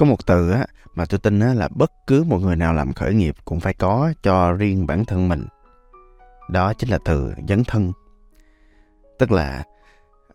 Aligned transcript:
có 0.00 0.06
một 0.06 0.26
từ 0.26 0.50
á 0.50 0.66
mà 0.94 1.04
tôi 1.04 1.18
tin 1.18 1.40
á 1.40 1.54
là 1.54 1.68
bất 1.68 1.92
cứ 2.06 2.24
một 2.24 2.38
người 2.38 2.56
nào 2.56 2.72
làm 2.74 2.92
khởi 2.92 3.14
nghiệp 3.14 3.36
cũng 3.44 3.60
phải 3.60 3.74
có 3.74 4.12
cho 4.22 4.52
riêng 4.52 4.86
bản 4.86 5.04
thân 5.04 5.28
mình. 5.28 5.46
Đó 6.50 6.72
chính 6.72 6.90
là 6.90 6.98
từ 7.04 7.32
dấn 7.48 7.64
thân. 7.64 7.92
Tức 9.18 9.32
là 9.32 9.64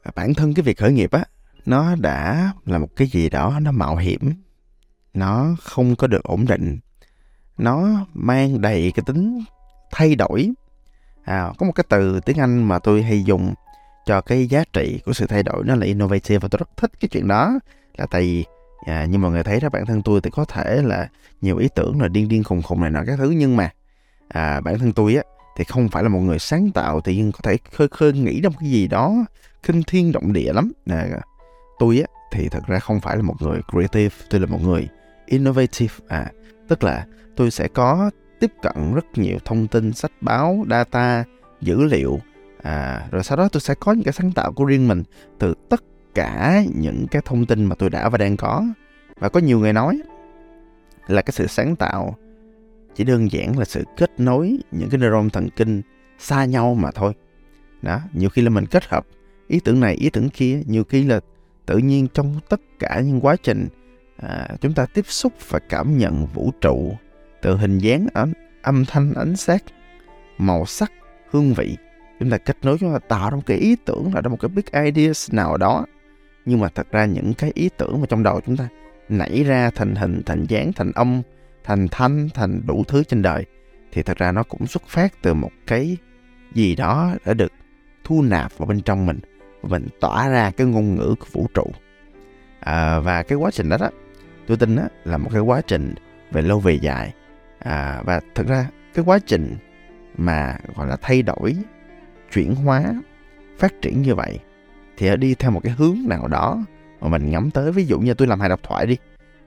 à, 0.04 0.12
bản 0.16 0.34
thân 0.34 0.54
cái 0.54 0.64
việc 0.64 0.78
khởi 0.78 0.92
nghiệp 0.92 1.12
á 1.12 1.24
nó 1.66 1.96
đã 1.96 2.52
là 2.66 2.78
một 2.78 2.88
cái 2.96 3.08
gì 3.08 3.30
đó 3.30 3.60
nó 3.62 3.72
mạo 3.72 3.96
hiểm 3.96 4.34
nó 5.14 5.56
không 5.62 5.96
có 5.96 6.08
được 6.08 6.24
ổn 6.24 6.46
định 6.46 6.80
nó 7.58 8.06
mang 8.14 8.62
đầy 8.62 8.92
cái 8.96 9.04
tính 9.06 9.44
thay 9.92 10.16
đổi. 10.16 10.52
À, 11.24 11.52
có 11.58 11.66
một 11.66 11.74
cái 11.76 11.86
từ 11.90 12.20
tiếng 12.20 12.40
anh 12.40 12.64
mà 12.64 12.80
tôi 12.80 13.04
hay 13.04 13.24
dùng 13.24 13.54
cho 14.06 14.22
cái 14.22 14.48
giá 14.48 14.64
trị 14.74 15.00
của 15.06 15.14
sự 15.14 15.28
thay 15.28 15.44
đổi 15.44 15.64
nó 15.64 15.76
là 15.76 15.86
innovative 15.86 16.40
và 16.40 16.48
tôi 16.52 16.58
rất 16.58 16.70
thích 16.78 16.92
cái 17.00 17.10
chuyện 17.10 17.28
đó 17.28 17.60
là 17.98 18.06
tại 18.12 18.22
vì 18.22 18.46
à, 18.86 19.06
nhưng 19.10 19.22
mọi 19.22 19.32
người 19.32 19.44
thấy 19.44 19.60
đó 19.60 19.70
bản 19.70 19.86
thân 19.86 20.02
tôi 20.02 20.22
thì 20.22 20.30
có 20.30 20.46
thể 20.46 20.82
là 20.82 21.10
nhiều 21.42 21.58
ý 21.58 21.68
tưởng 21.76 22.02
là 22.02 22.08
điên 22.08 22.28
điên 22.28 22.44
khùng 22.44 22.62
khùng 22.62 22.82
này 22.82 22.92
nọ 22.92 23.00
các 23.08 23.18
thứ 23.18 23.30
nhưng 23.30 23.56
mà 23.56 23.70
à, 24.28 24.60
bản 24.60 24.80
thân 24.80 24.94
tôi 24.94 25.16
á 25.16 25.24
thì 25.58 25.64
không 25.64 25.90
phải 25.90 26.04
là 26.04 26.10
một 26.10 26.20
người 26.20 26.40
sáng 26.40 26.72
tạo 26.72 27.02
thì 27.02 27.18
nhưng 27.18 27.32
có 27.32 27.40
thể 27.44 27.58
khơi 27.72 27.88
khơi 27.88 28.14
nghĩ 28.14 28.42
ra 28.42 28.50
một 28.50 28.56
cái 28.60 28.70
gì 28.70 28.88
đó 28.88 29.26
kinh 29.64 29.84
thiên 29.84 30.12
động 30.12 30.34
địa 30.34 30.54
lắm. 30.54 30.72
À, 30.86 31.08
tôi 31.80 31.98
á 32.00 32.08
thì 32.32 32.50
thật 32.50 32.64
ra 32.68 32.80
không 32.80 33.00
phải 33.00 33.16
là 33.16 33.22
một 33.22 33.36
người 33.42 33.60
creative 33.72 34.16
tôi 34.30 34.40
là 34.42 34.48
một 34.48 34.62
người 34.62 34.88
innovative. 35.26 35.94
À 36.08 36.32
tức 36.68 36.84
là 36.84 37.06
tôi 37.36 37.52
sẽ 37.52 37.68
có 37.68 38.12
tiếp 38.40 38.52
cận 38.62 38.94
rất 38.94 39.06
nhiều 39.16 39.38
thông 39.46 39.68
tin 39.68 39.94
sách 39.94 40.12
báo 40.22 40.66
data 40.70 41.24
dữ 41.62 41.84
liệu. 41.84 42.20
À, 42.64 43.08
rồi 43.12 43.24
sau 43.24 43.38
đó 43.38 43.50
tôi 43.52 43.62
sẽ 43.62 43.74
có 43.80 43.94
những 43.94 44.04
cái 44.04 44.14
sáng 44.14 44.32
tạo 44.32 44.52
của 44.52 44.66
riêng 44.66 44.88
mình 44.88 45.04
từ 45.40 45.54
tất 45.70 45.84
cả 46.16 46.64
những 46.76 47.08
cái 47.12 47.22
thông 47.26 47.46
tin 47.46 47.66
mà 47.66 47.76
tôi 47.76 47.90
đã 47.90 48.10
và 48.10 48.18
đang 48.18 48.38
có 48.38 48.66
và 49.20 49.30
có 49.30 49.40
nhiều 49.40 49.60
người 49.60 49.74
nói 49.74 50.02
là 51.08 51.22
cái 51.22 51.32
sự 51.32 51.48
sáng 51.48 51.76
tạo 51.76 52.18
chỉ 52.96 53.04
đơn 53.04 53.32
giản 53.32 53.60
là 53.60 53.66
sự 53.66 53.84
kết 53.98 54.20
nối 54.20 54.58
những 54.72 54.90
cái 54.90 55.00
neuron 55.00 55.30
thần 55.30 55.50
kinh 55.56 55.82
xa 56.20 56.46
nhau 56.46 56.76
mà 56.76 56.92
thôi. 56.92 57.14
Đó 57.82 58.00
nhiều 58.14 58.30
khi 58.30 58.42
là 58.42 58.50
mình 58.50 58.66
kết 58.66 58.86
hợp 58.86 59.06
ý 59.48 59.60
tưởng 59.60 59.80
này 59.80 59.96
ý 59.96 60.10
tưởng 60.10 60.30
kia 60.30 60.62
nhiều 60.66 60.84
khi 60.84 61.04
là 61.04 61.20
tự 61.66 61.78
nhiên 61.78 62.08
trong 62.14 62.40
tất 62.50 62.62
cả 62.80 63.02
những 63.06 63.22
quá 63.22 63.36
trình 63.44 63.68
à, 64.18 64.48
chúng 64.62 64.74
ta 64.74 64.86
tiếp 64.86 65.06
xúc 65.08 65.34
và 65.50 65.60
cảm 65.60 65.98
nhận 65.98 66.26
vũ 66.34 66.52
trụ 66.62 66.94
từ 67.42 67.58
hình 67.58 67.78
dáng 67.78 68.08
âm, 68.14 68.34
âm 68.62 68.86
thanh 68.86 69.14
ánh 69.14 69.36
sáng 69.36 69.60
màu 70.38 70.66
sắc 70.66 70.92
hương 71.30 71.54
vị 71.54 71.78
chúng 72.20 72.30
ta 72.30 72.38
kết 72.38 72.58
nối 72.64 72.78
chúng 72.78 72.94
ta 72.94 73.00
tạo 73.00 73.30
ra 73.30 73.36
một 73.36 73.42
cái 73.46 73.58
ý 73.58 73.76
tưởng 73.86 74.12
là 74.14 74.22
ra 74.22 74.30
một 74.30 74.38
cái 74.40 74.50
big 74.50 74.84
ideas 74.86 75.34
nào 75.34 75.58
đó. 75.58 75.86
Nhưng 76.46 76.60
mà 76.60 76.70
thật 76.70 76.88
ra 76.92 77.06
những 77.06 77.34
cái 77.34 77.52
ý 77.54 77.70
tưởng 77.78 78.02
mà 78.02 78.06
trong 78.10 78.24
đầu 78.24 78.42
chúng 78.46 78.58
ta 78.58 78.68
nảy 79.10 79.44
ra 79.44 79.70
thành 79.76 79.96
hình 79.96 80.22
thành 80.26 80.46
dáng 80.46 80.74
thành 80.74 80.92
âm 80.92 81.22
thành 81.64 81.88
thanh 81.92 82.30
thành 82.34 82.62
đủ 82.66 82.84
thứ 82.88 83.04
trên 83.04 83.22
đời 83.22 83.46
thì 83.92 84.04
thật 84.04 84.18
ra 84.18 84.32
nó 84.32 84.44
cũng 84.44 84.68
xuất 84.68 84.84
phát 84.88 85.22
từ 85.22 85.34
một 85.34 85.52
cái 85.68 85.98
gì 86.54 86.76
đó 86.76 87.14
đã 87.26 87.34
được 87.34 87.52
thu 88.04 88.22
nạp 88.22 88.58
vào 88.58 88.66
bên 88.66 88.82
trong 88.82 89.06
mình 89.06 89.20
và 89.62 89.70
mình 89.70 89.88
tỏa 90.00 90.30
ra 90.30 90.52
cái 90.52 90.68
ngôn 90.68 90.96
ngữ 90.96 91.16
của 91.20 91.26
vũ 91.32 91.48
trụ. 91.54 91.72
À, 92.60 93.00
và 93.00 93.24
cái 93.24 93.38
quá 93.38 93.52
trình 93.52 93.70
đó 93.70 93.78
đó 93.78 93.90
tôi 94.48 94.58
tin 94.58 94.76
đó 94.76 94.84
là 95.04 95.18
một 95.18 95.30
cái 95.34 95.42
quá 95.42 95.62
trình 95.68 95.96
về 96.32 96.42
lâu 96.42 96.60
về 96.60 96.74
dài. 96.74 97.14
À, 97.60 98.02
và 98.06 98.22
thực 98.36 98.48
ra 98.48 98.68
cái 98.94 99.06
quá 99.06 99.20
trình 99.26 99.56
mà 100.18 100.58
gọi 100.76 100.88
là 100.88 100.98
thay 101.02 101.22
đổi 101.22 101.56
chuyển 102.34 102.56
hóa 102.56 102.84
phát 103.58 103.74
triển 103.82 104.02
như 104.02 104.16
vậy 104.16 104.40
thì 104.98 105.08
ở 105.08 105.16
đi 105.16 105.36
theo 105.36 105.52
một 105.52 105.60
cái 105.64 105.74
hướng 105.74 105.98
nào 106.08 106.28
đó 106.28 106.64
mà 107.06 107.18
mình 107.18 107.32
ngắm 107.32 107.52
tới, 107.52 107.72
ví 107.72 107.86
dụ 107.86 108.00
như 108.00 108.14
tôi 108.14 108.28
làm 108.28 108.40
hài 108.40 108.50
độc 108.50 108.64
thoại 108.64 108.86
đi, 108.86 108.98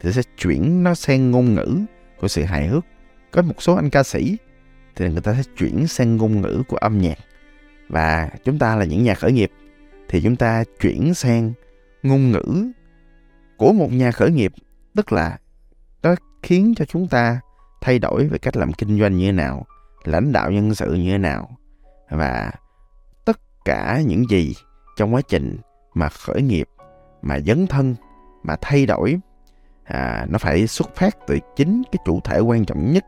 thì 0.01 0.13
sẽ 0.13 0.23
chuyển 0.39 0.85
nó 0.85 0.95
sang 0.95 1.31
ngôn 1.31 1.55
ngữ 1.55 1.79
của 2.21 2.29
sự 2.29 2.43
hài 2.43 2.67
hước. 2.67 2.85
Có 3.31 3.43
một 3.43 3.63
số 3.63 3.75
anh 3.75 3.91
ca 3.91 4.03
sĩ, 4.03 4.37
thì 4.97 5.09
người 5.09 5.21
ta 5.21 5.35
sẽ 5.35 5.43
chuyển 5.59 5.87
sang 5.87 6.17
ngôn 6.17 6.41
ngữ 6.41 6.63
của 6.69 6.77
âm 6.77 6.99
nhạc. 6.99 7.19
Và 7.89 8.31
chúng 8.45 8.59
ta 8.59 8.77
là 8.77 8.85
những 8.85 9.03
nhà 9.03 9.15
khởi 9.15 9.33
nghiệp, 9.33 9.51
thì 10.09 10.21
chúng 10.23 10.37
ta 10.37 10.65
chuyển 10.81 11.15
sang 11.15 11.53
ngôn 12.03 12.31
ngữ 12.31 12.73
của 13.57 13.73
một 13.73 13.93
nhà 13.93 14.11
khởi 14.11 14.31
nghiệp. 14.31 14.53
Tức 14.97 15.13
là 15.13 15.39
nó 16.03 16.15
khiến 16.43 16.75
cho 16.77 16.85
chúng 16.85 17.09
ta 17.09 17.41
thay 17.81 17.99
đổi 17.99 18.27
về 18.27 18.39
cách 18.39 18.57
làm 18.57 18.73
kinh 18.73 19.01
doanh 19.01 19.17
như 19.17 19.27
thế 19.27 19.33
nào, 19.33 19.67
lãnh 20.05 20.33
đạo 20.33 20.51
nhân 20.51 20.75
sự 20.75 20.95
như 20.95 21.11
thế 21.11 21.19
nào. 21.19 21.51
Và 22.11 22.51
tất 23.25 23.41
cả 23.65 24.03
những 24.07 24.25
gì 24.31 24.55
trong 24.97 25.15
quá 25.15 25.21
trình 25.29 25.57
mà 25.95 26.09
khởi 26.09 26.43
nghiệp 26.43 26.69
mà 27.23 27.39
dấn 27.47 27.67
thân 27.67 27.95
mà 28.43 28.57
thay 28.61 28.87
đổi 28.87 29.19
à, 29.85 30.27
nó 30.29 30.39
phải 30.39 30.67
xuất 30.67 30.97
phát 30.97 31.17
từ 31.27 31.39
chính 31.57 31.83
cái 31.93 31.99
chủ 32.05 32.21
thể 32.25 32.39
quan 32.39 32.65
trọng 32.65 32.93
nhất 32.93 33.05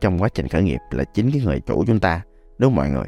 trong 0.00 0.18
quá 0.18 0.28
trình 0.28 0.48
khởi 0.48 0.62
nghiệp 0.62 0.80
là 0.90 1.04
chính 1.04 1.30
cái 1.30 1.42
người 1.44 1.60
chủ 1.60 1.84
chúng 1.86 2.00
ta 2.00 2.20
đúng 2.58 2.70
không 2.70 2.76
mọi 2.76 2.90
người? 2.90 3.06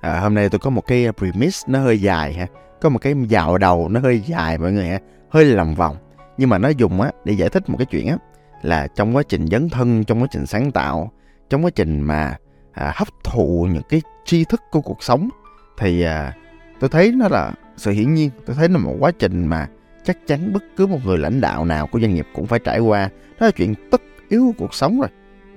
À, 0.00 0.20
hôm 0.20 0.34
nay 0.34 0.48
tôi 0.48 0.58
có 0.58 0.70
một 0.70 0.86
cái 0.86 1.12
premise 1.12 1.64
nó 1.66 1.80
hơi 1.80 2.00
dài 2.00 2.32
ha 2.32 2.46
có 2.80 2.88
một 2.88 2.98
cái 2.98 3.14
dạo 3.28 3.58
đầu 3.58 3.88
nó 3.88 4.00
hơi 4.00 4.20
dài 4.20 4.58
mọi 4.58 4.72
người 4.72 4.86
ha 4.86 4.98
hơi 5.30 5.44
lòng 5.44 5.74
vòng. 5.74 5.96
Nhưng 6.38 6.48
mà 6.48 6.58
nó 6.58 6.68
dùng 6.68 7.00
á 7.00 7.10
để 7.24 7.32
giải 7.32 7.48
thích 7.48 7.68
một 7.68 7.76
cái 7.78 7.86
chuyện 7.86 8.08
á 8.08 8.16
là 8.62 8.86
trong 8.94 9.16
quá 9.16 9.22
trình 9.28 9.46
dấn 9.46 9.68
thân 9.68 10.04
trong 10.04 10.22
quá 10.22 10.26
trình 10.30 10.46
sáng 10.46 10.72
tạo 10.72 11.10
trong 11.50 11.64
quá 11.64 11.70
trình 11.74 12.00
mà 12.00 12.36
à, 12.72 12.92
hấp 12.94 13.08
thụ 13.24 13.68
những 13.70 13.82
cái 13.88 14.02
tri 14.24 14.44
thức 14.44 14.62
của 14.70 14.80
cuộc 14.80 15.02
sống 15.02 15.28
thì 15.78 16.02
à, 16.02 16.34
tôi 16.80 16.90
thấy 16.90 17.12
nó 17.12 17.28
là 17.28 17.52
sự 17.76 17.90
hiển 17.90 18.14
nhiên 18.14 18.30
tôi 18.46 18.56
thấy 18.56 18.68
nó 18.68 18.78
là 18.78 18.84
một 18.84 18.96
quá 19.00 19.10
trình 19.18 19.46
mà 19.46 19.68
chắc 20.06 20.26
chắn 20.26 20.52
bất 20.52 20.64
cứ 20.76 20.86
một 20.86 20.98
người 21.04 21.18
lãnh 21.18 21.40
đạo 21.40 21.64
nào 21.64 21.86
của 21.86 22.00
doanh 22.00 22.14
nghiệp 22.14 22.26
cũng 22.32 22.46
phải 22.46 22.58
trải 22.58 22.78
qua. 22.80 23.10
Đó 23.40 23.46
là 23.46 23.50
chuyện 23.50 23.74
tất 23.90 24.02
yếu 24.28 24.44
của 24.46 24.52
cuộc 24.58 24.74
sống 24.74 25.00
rồi. 25.00 25.08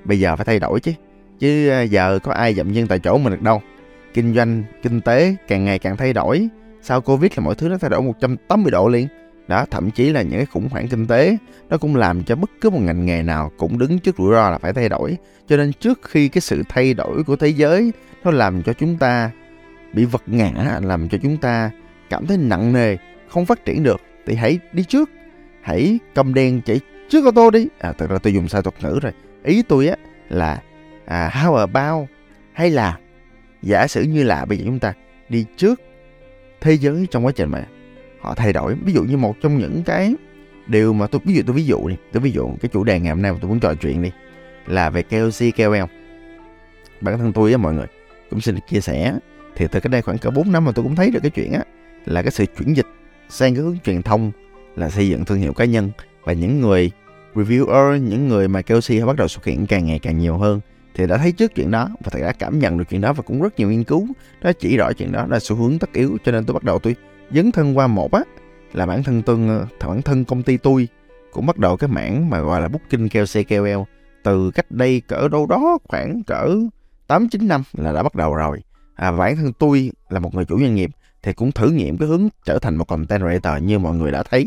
Bây 0.04 0.20
giờ 0.20 0.36
phải 0.36 0.46
thay 0.46 0.60
đổi 0.60 0.80
chứ. 0.80 0.92
Chứ 1.40 1.70
à, 1.70 1.82
giờ 1.82 2.20
có 2.24 2.32
ai 2.32 2.54
dậm 2.54 2.74
chân 2.74 2.88
tại 2.88 3.00
chỗ 3.00 3.18
mình 3.18 3.34
được 3.34 3.42
đâu. 3.42 3.62
Kinh 4.14 4.34
doanh, 4.34 4.64
kinh 4.84 5.02
tế 5.02 5.36
càng 5.48 5.66
ngày 5.66 5.80
càng 5.80 5.98
thay 5.98 6.14
đổi. 6.14 6.48
Sau 6.82 7.02
covid 7.02 7.32
là 7.36 7.44
mọi 7.44 7.56
thứ 7.56 7.70
nó 7.70 7.78
thay 7.78 7.90
đổi 7.90 8.02
180 8.02 8.72
độ 8.72 8.88
liền. 8.88 9.08
Đó, 9.48 9.66
thậm 9.72 9.92
chí 9.92 10.10
là 10.10 10.22
những 10.22 10.32
cái 10.32 10.46
khủng 10.46 10.68
hoảng 10.72 10.88
kinh 10.88 11.08
tế, 11.08 11.38
nó 11.70 11.78
cũng 11.78 11.96
làm 11.96 12.24
cho 12.24 12.36
bất 12.36 12.50
cứ 12.62 12.70
một 12.70 12.80
ngành 12.82 13.06
nghề 13.06 13.24
nào 13.24 13.52
cũng 13.58 13.78
đứng 13.78 14.00
trước 14.00 14.16
rủi 14.18 14.34
ro 14.34 14.50
là 14.50 14.58
phải 14.58 14.74
thay 14.74 14.90
đổi. 14.90 15.18
Cho 15.48 15.58
nên 15.58 15.74
trước 15.74 16.00
khi 16.04 16.28
cái 16.28 16.42
sự 16.42 16.64
thay 16.70 16.94
đổi 16.94 17.24
của 17.24 17.36
thế 17.36 17.48
giới, 17.48 17.92
nó 18.24 18.32
làm 18.32 18.64
cho 18.64 18.74
chúng 18.74 18.98
ta 18.98 19.32
bị 19.94 20.06
vật 20.06 20.24
ngã, 20.26 20.80
làm 20.84 21.10
cho 21.10 21.18
chúng 21.22 21.38
ta 21.38 21.72
cảm 22.10 22.28
thấy 22.28 22.38
nặng 22.38 22.74
nề, 22.74 22.98
không 23.30 23.46
phát 23.46 23.66
triển 23.66 23.84
được 23.84 24.02
thì 24.30 24.36
hãy 24.36 24.60
đi 24.74 24.84
trước. 24.84 25.10
Hãy 25.62 26.00
cầm 26.16 26.34
đèn 26.34 26.62
chạy 26.62 26.80
trước 27.10 27.26
ô 27.26 27.32
tô 27.32 27.52
đi. 27.52 27.68
À 27.80 27.94
thật 27.98 28.10
ra 28.10 28.18
tôi 28.18 28.34
dùng 28.34 28.48
sai 28.48 28.62
thuật 28.62 28.76
ngữ 28.84 29.00
rồi. 29.02 29.12
Ý 29.44 29.62
tôi 29.62 29.88
á 29.88 29.96
là 30.30 30.62
à, 31.06 31.30
how 31.34 31.56
about 31.56 32.08
hay 32.54 32.70
là 32.70 33.00
giả 33.62 33.88
sử 33.88 34.04
như 34.04 34.24
là 34.24 34.46
bây 34.46 34.58
giờ 34.58 34.64
chúng 34.66 34.80
ta 34.80 34.94
đi 35.30 35.46
trước 35.58 35.82
thế 36.62 36.74
giới 36.74 37.08
trong 37.12 37.26
quá 37.26 37.32
trình 37.36 37.50
mà 37.50 37.66
họ 38.20 38.36
thay 38.36 38.54
đổi. 38.54 38.76
Ví 38.86 38.94
dụ 38.94 39.04
như 39.04 39.18
một 39.18 39.36
trong 39.42 39.58
những 39.58 39.84
cái 39.86 40.16
điều 40.68 40.94
mà 40.94 41.08
tôi 41.08 41.22
ví 41.26 41.34
dụ 41.34 41.42
tôi 41.48 41.56
ví 41.56 41.66
dụ 41.66 41.88
đi. 41.88 41.96
Tôi 42.12 42.22
ví 42.22 42.32
dụ 42.32 42.50
cái 42.62 42.70
chủ 42.74 42.84
đề 42.84 43.00
ngày 43.00 43.10
hôm 43.10 43.22
nay 43.22 43.32
mà 43.32 43.38
tôi 43.42 43.50
muốn 43.50 43.60
trò 43.60 43.74
chuyện 43.74 44.02
đi 44.02 44.12
là 44.66 44.90
về 44.90 45.04
KOC 45.04 45.56
KOL 45.58 45.84
bản 47.02 47.18
thân 47.18 47.34
tôi 47.34 47.52
á 47.52 47.58
mọi 47.58 47.74
người 47.74 47.88
cũng 48.30 48.42
xin 48.42 48.56
được 48.56 48.62
chia 48.70 48.82
sẻ. 48.82 49.14
Thì 49.56 49.68
từ 49.72 49.80
cái 49.80 49.90
đây 49.90 50.02
khoảng 50.02 50.18
cỡ 50.18 50.30
4 50.30 50.52
năm 50.52 50.66
mà 50.66 50.72
tôi 50.72 50.84
cũng 50.84 50.96
thấy 50.96 51.12
được 51.12 51.20
cái 51.24 51.32
chuyện 51.32 51.54
á 51.54 51.64
là 52.06 52.22
cái 52.22 52.32
sự 52.32 52.46
chuyển 52.58 52.76
dịch 52.76 52.88
sang 53.30 53.56
cái 53.56 53.64
hướng 53.64 53.78
truyền 53.80 54.02
thông 54.02 54.32
là 54.76 54.90
xây 54.90 55.10
dựng 55.10 55.26
thương 55.26 55.40
hiệu 55.40 55.54
cá 55.54 55.66
nhân 55.66 55.92
và 56.24 56.34
những 56.34 56.62
người 56.62 56.92
reviewer 57.36 57.98
những 57.98 58.28
người 58.28 58.48
mà 58.48 58.62
KOC 58.62 59.08
bắt 59.08 59.16
đầu 59.16 59.28
xuất 59.28 59.46
hiện 59.46 59.66
càng 59.66 59.86
ngày 59.86 60.00
càng 60.00 60.18
nhiều 60.18 60.38
hơn 60.38 60.60
thì 60.96 61.08
đã 61.08 61.18
thấy 61.18 61.32
trước 61.32 61.56
chuyện 61.56 61.72
đó 61.72 61.90
và 62.04 62.10
thầy 62.12 62.22
đã 62.22 62.32
cảm 62.32 62.60
nhận 62.60 62.78
được 62.78 62.84
chuyện 62.90 63.02
đó 63.02 63.14
và 63.14 63.24
cũng 63.24 63.42
rất 63.42 63.60
nhiều 63.60 63.70
nghiên 63.70 63.84
cứu 63.84 64.08
đã 64.42 64.52
chỉ 64.60 64.78
rõ 64.78 64.94
chuyện 64.94 65.12
đó 65.12 65.26
là 65.30 65.40
xu 65.40 65.56
hướng 65.56 65.80
tất 65.80 65.94
yếu 65.94 66.18
cho 66.26 66.32
nên 66.32 66.46
tôi 66.46 66.54
bắt 66.54 66.64
đầu 66.64 66.80
tôi 66.80 66.96
dấn 67.32 67.52
thân 67.52 67.78
qua 67.78 67.88
một 67.88 68.12
á 68.12 68.22
là 68.74 68.86
bản 68.86 69.04
thân 69.04 69.22
tôi 69.22 69.38
bản 69.80 70.02
thân 70.02 70.26
công 70.26 70.44
ty 70.44 70.58
tôi 70.58 70.88
cũng 71.32 71.46
bắt 71.46 71.58
đầu 71.58 71.78
cái 71.78 71.88
mảng 71.88 72.30
mà 72.30 72.40
gọi 72.42 72.62
là 72.62 72.68
booking 72.68 73.08
KOC 73.08 73.48
KOL 73.50 73.82
từ 74.24 74.52
cách 74.52 74.72
đây 74.72 75.02
cỡ 75.08 75.28
đâu 75.28 75.46
đó 75.46 75.78
khoảng 75.90 76.24
cỡ 76.24 76.56
8 77.10 77.30
9 77.30 77.48
năm 77.48 77.64
là 77.74 77.92
đã 77.92 78.04
bắt 78.04 78.16
đầu 78.16 78.36
rồi. 78.36 78.64
À, 78.96 79.12
bản 79.12 79.36
thân 79.36 79.54
tôi 79.54 79.92
là 80.10 80.20
một 80.20 80.36
người 80.36 80.46
chủ 80.46 80.60
doanh 80.60 80.76
nghiệp 80.76 80.90
thì 81.24 81.34
cũng 81.34 81.52
thử 81.52 81.70
nghiệm 81.72 81.98
cái 81.98 82.08
hướng 82.08 82.28
trở 82.46 82.60
thành 82.60 82.76
một 82.76 82.88
content 82.88 83.22
creator 83.22 83.64
như 83.64 83.80
mọi 83.80 83.96
người 83.96 84.12
đã 84.12 84.24
thấy. 84.24 84.46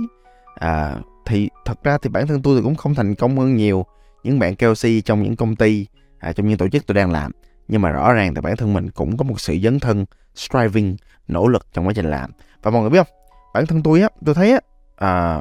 À, 0.55 0.97
thì 1.27 1.49
thật 1.65 1.85
ra 1.85 1.99
thì 2.03 2.11
bản 2.11 2.27
thân 2.27 2.43
tôi 2.43 2.57
thì 2.57 2.63
cũng 2.63 2.75
không 2.75 2.95
thành 2.95 3.15
công 3.15 3.39
hơn 3.39 3.57
nhiều 3.57 3.87
những 4.23 4.39
bạn 4.39 4.57
KOC 4.57 5.05
trong 5.05 5.23
những 5.23 5.37
công 5.37 5.57
ty, 5.57 5.87
à, 6.19 6.33
trong 6.33 6.49
những 6.49 6.59
tổ 6.59 6.69
chức 6.69 6.87
tôi 6.87 6.95
đang 6.95 7.11
làm. 7.11 7.33
Nhưng 7.69 7.83
mà 7.83 7.91
rõ 7.91 8.13
ràng 8.13 8.35
thì 8.35 8.41
bản 8.41 8.57
thân 8.57 8.73
mình 8.73 8.91
cũng 8.91 9.17
có 9.17 9.25
một 9.25 9.41
sự 9.41 9.59
dấn 9.63 9.81
thân, 9.81 10.05
striving, 10.35 10.97
nỗ 11.29 11.49
lực 11.49 11.67
trong 11.73 11.87
quá 11.87 11.93
trình 11.97 12.11
làm. 12.11 12.31
Và 12.63 12.71
mọi 12.71 12.81
người 12.81 12.91
biết 12.91 12.99
không, 12.99 13.17
bản 13.55 13.67
thân 13.67 13.83
tôi 13.83 14.01
á, 14.01 14.09
tôi 14.25 14.35
thấy 14.35 14.53
á, 14.53 14.61
à, 14.97 15.41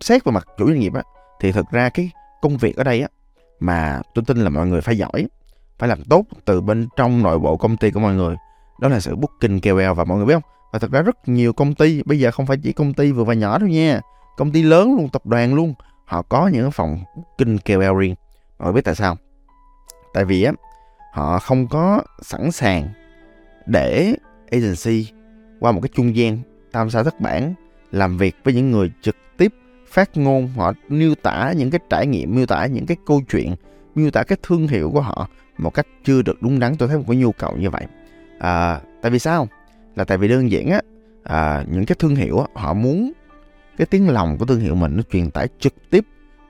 xét 0.00 0.24
về 0.24 0.32
mặt 0.32 0.46
chủ 0.58 0.66
doanh 0.66 0.78
nghiệp 0.78 0.94
á, 0.94 1.02
thì 1.40 1.52
thực 1.52 1.70
ra 1.70 1.88
cái 1.88 2.10
công 2.42 2.56
việc 2.56 2.76
ở 2.76 2.84
đây 2.84 3.00
á, 3.00 3.08
mà 3.60 4.00
tôi 4.14 4.24
tin 4.26 4.36
là 4.36 4.50
mọi 4.50 4.66
người 4.66 4.80
phải 4.80 4.98
giỏi, 4.98 5.26
phải 5.78 5.88
làm 5.88 6.04
tốt 6.04 6.24
từ 6.44 6.60
bên 6.60 6.88
trong 6.96 7.22
nội 7.22 7.38
bộ 7.38 7.56
công 7.56 7.76
ty 7.76 7.90
của 7.90 8.00
mọi 8.00 8.14
người. 8.14 8.36
Đó 8.80 8.88
là 8.88 9.00
sự 9.00 9.16
booking 9.16 9.60
KOL 9.60 9.92
và 9.96 10.04
mọi 10.04 10.18
người 10.18 10.26
biết 10.26 10.34
không? 10.34 10.42
Và 10.72 10.78
thật 10.78 10.90
ra 10.90 11.02
rất 11.02 11.28
nhiều 11.28 11.52
công 11.52 11.74
ty, 11.74 12.02
bây 12.02 12.18
giờ 12.18 12.30
không 12.30 12.46
phải 12.46 12.56
chỉ 12.62 12.72
công 12.72 12.94
ty 12.94 13.12
vừa 13.12 13.24
và 13.24 13.34
nhỏ 13.34 13.58
đâu 13.58 13.68
nha, 13.68 14.00
công 14.36 14.52
ty 14.52 14.62
lớn 14.62 14.94
luôn, 14.96 15.08
tập 15.08 15.26
đoàn 15.26 15.54
luôn, 15.54 15.74
họ 16.04 16.22
có 16.22 16.48
những 16.48 16.70
phòng 16.70 16.98
kinh 17.38 17.58
KOL 17.58 18.00
riêng. 18.00 18.14
Mọi 18.58 18.66
người 18.66 18.72
biết 18.72 18.84
tại 18.84 18.94
sao. 18.94 19.16
Tại 20.14 20.24
vì 20.24 20.42
á 20.42 20.52
họ 21.12 21.38
không 21.38 21.68
có 21.68 22.02
sẵn 22.22 22.50
sàng 22.52 22.88
để 23.66 24.14
agency 24.50 25.06
qua 25.60 25.72
một 25.72 25.80
cái 25.80 25.90
trung 25.94 26.16
gian 26.16 26.38
tam 26.72 26.90
sao 26.90 27.04
thất 27.04 27.20
bản 27.20 27.54
làm 27.92 28.18
việc 28.18 28.36
với 28.44 28.54
những 28.54 28.70
người 28.70 28.92
trực 29.02 29.16
tiếp 29.36 29.54
phát 29.88 30.16
ngôn. 30.16 30.48
Họ 30.56 30.72
miêu 30.88 31.14
tả 31.14 31.52
những 31.56 31.70
cái 31.70 31.80
trải 31.90 32.06
nghiệm 32.06 32.34
miêu 32.34 32.46
tả 32.46 32.66
những 32.66 32.86
cái 32.86 32.96
câu 33.06 33.22
chuyện 33.30 33.54
miêu 33.94 34.10
tả 34.10 34.22
cái 34.22 34.38
thương 34.42 34.68
hiệu 34.68 34.90
của 34.90 35.00
họ 35.00 35.28
một 35.58 35.74
cách 35.74 35.86
chưa 36.04 36.22
được 36.22 36.42
đúng 36.42 36.58
đắn. 36.58 36.76
Tôi 36.76 36.88
thấy 36.88 36.98
một 36.98 37.04
cái 37.08 37.16
nhu 37.16 37.32
cầu 37.32 37.56
như 37.56 37.70
vậy. 37.70 37.86
À, 38.38 38.80
tại 39.02 39.10
vì 39.10 39.18
sao? 39.18 39.48
Là 39.96 40.04
tại 40.04 40.18
vì 40.18 40.28
đơn 40.28 40.50
giản 40.50 40.70
á 40.70 40.80
à, 41.22 41.64
những 41.70 41.86
cái 41.86 41.96
thương 41.98 42.14
hiệu 42.14 42.38
á, 42.38 42.46
họ 42.54 42.74
muốn 42.74 43.12
cái 43.76 43.86
tiếng 43.86 44.08
lòng 44.08 44.38
của 44.38 44.46
thương 44.46 44.60
hiệu 44.60 44.74
mình 44.74 44.96
nó 44.96 45.02
truyền 45.12 45.30
tải 45.30 45.48
trực 45.58 45.90
tiếp 45.90 46.04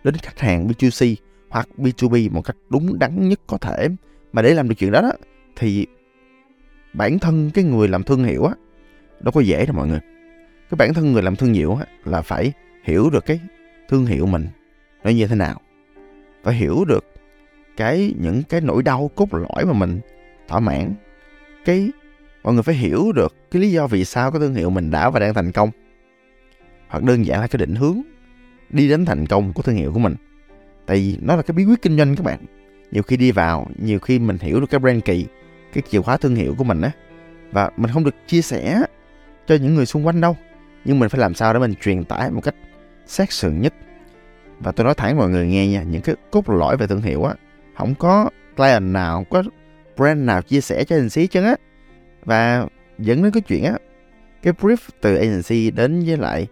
đến 0.04 0.14
khách 0.14 0.38
hàng 0.38 0.68
B2C 0.68 1.14
hoặc 1.48 1.68
B2B 1.76 2.30
một 2.32 2.42
cách 2.42 2.56
đúng 2.70 2.98
đắn 2.98 3.28
nhất 3.28 3.40
có 3.46 3.58
thể. 3.58 3.88
Mà 4.32 4.42
để 4.42 4.54
làm 4.54 4.68
được 4.68 4.74
chuyện 4.78 4.92
đó, 4.92 5.02
đó 5.02 5.12
thì 5.56 5.86
bản 6.92 7.18
thân 7.18 7.50
cái 7.54 7.64
người 7.64 7.88
làm 7.88 8.02
thương 8.02 8.24
hiệu 8.24 8.44
á 8.44 8.54
đâu 9.20 9.32
có 9.32 9.40
dễ 9.40 9.66
đâu 9.66 9.76
mọi 9.76 9.88
người. 9.88 10.00
Cái 10.70 10.76
bản 10.78 10.94
thân 10.94 11.12
người 11.12 11.22
làm 11.22 11.36
thương 11.36 11.52
hiệu 11.52 11.74
á, 11.74 11.84
là 12.04 12.22
phải 12.22 12.52
hiểu 12.84 13.10
được 13.10 13.26
cái 13.26 13.40
thương 13.88 14.06
hiệu 14.06 14.26
mình 14.26 14.46
nó 15.04 15.10
như 15.10 15.26
thế 15.26 15.36
nào. 15.36 15.60
Phải 16.42 16.54
hiểu 16.54 16.84
được 16.84 17.04
cái 17.76 18.14
những 18.18 18.42
cái 18.42 18.60
nỗi 18.60 18.82
đau 18.82 19.10
cốt 19.14 19.34
lõi 19.34 19.64
mà 19.66 19.72
mình 19.72 20.00
thỏa 20.48 20.60
mãn 20.60 20.94
cái 21.64 21.90
mọi 22.42 22.54
người 22.54 22.62
phải 22.62 22.74
hiểu 22.74 23.12
được 23.12 23.34
cái 23.50 23.62
lý 23.62 23.70
do 23.70 23.86
vì 23.86 24.04
sao 24.04 24.30
cái 24.30 24.40
thương 24.40 24.54
hiệu 24.54 24.70
mình 24.70 24.90
đã 24.90 25.10
và 25.10 25.20
đang 25.20 25.34
thành 25.34 25.52
công. 25.52 25.70
Hoặc 26.88 27.02
đơn 27.02 27.26
giản 27.26 27.40
là 27.40 27.46
cái 27.46 27.58
định 27.58 27.74
hướng 27.74 28.00
đi 28.70 28.88
đến 28.88 29.04
thành 29.04 29.26
công 29.26 29.52
của 29.52 29.62
thương 29.62 29.76
hiệu 29.76 29.92
của 29.92 29.98
mình. 29.98 30.14
Tại 30.86 30.96
vì 30.96 31.18
nó 31.22 31.36
là 31.36 31.42
cái 31.42 31.52
bí 31.52 31.64
quyết 31.64 31.82
kinh 31.82 31.96
doanh 31.96 32.16
các 32.16 32.24
bạn. 32.24 32.38
Nhiều 32.90 33.02
khi 33.02 33.16
đi 33.16 33.32
vào, 33.32 33.66
nhiều 33.78 33.98
khi 33.98 34.18
mình 34.18 34.38
hiểu 34.40 34.60
được 34.60 34.70
cái 34.70 34.78
brand 34.78 35.04
kỳ, 35.04 35.26
cái 35.72 35.82
chìa 35.90 36.00
khóa 36.00 36.16
thương 36.16 36.34
hiệu 36.34 36.54
của 36.58 36.64
mình 36.64 36.80
á. 36.80 36.90
Và 37.52 37.70
mình 37.76 37.90
không 37.90 38.04
được 38.04 38.14
chia 38.26 38.42
sẻ 38.42 38.82
cho 39.46 39.54
những 39.54 39.74
người 39.74 39.86
xung 39.86 40.06
quanh 40.06 40.20
đâu. 40.20 40.36
Nhưng 40.84 40.98
mình 40.98 41.08
phải 41.08 41.20
làm 41.20 41.34
sao 41.34 41.52
để 41.52 41.58
mình 41.58 41.74
truyền 41.74 42.04
tải 42.04 42.30
một 42.30 42.40
cách 42.40 42.54
sát 43.06 43.32
sườn 43.32 43.60
nhất. 43.60 43.74
Và 44.58 44.72
tôi 44.72 44.84
nói 44.84 44.94
thẳng 44.94 45.16
mọi 45.16 45.28
người 45.28 45.46
nghe 45.46 45.68
nha, 45.68 45.82
những 45.82 46.02
cái 46.02 46.14
cốt 46.30 46.48
lõi 46.48 46.76
về 46.76 46.86
thương 46.86 47.02
hiệu 47.02 47.24
á, 47.24 47.34
không 47.76 47.94
có 47.94 48.30
client 48.56 48.92
nào 48.92 49.14
không 49.14 49.24
có 49.30 49.50
brand 49.96 50.24
nào 50.24 50.42
chia 50.42 50.60
sẻ 50.60 50.84
cho 50.84 50.96
agency 50.96 51.26
chứ 51.26 51.42
á 51.42 51.56
và 52.24 52.66
dẫn 52.98 53.22
đến 53.22 53.32
cái 53.32 53.40
chuyện 53.40 53.64
á 53.64 53.78
cái 54.42 54.52
brief 54.52 54.76
từ 55.00 55.16
agency 55.16 55.70
đến 55.70 56.02
với 56.06 56.16
lại 56.16 56.46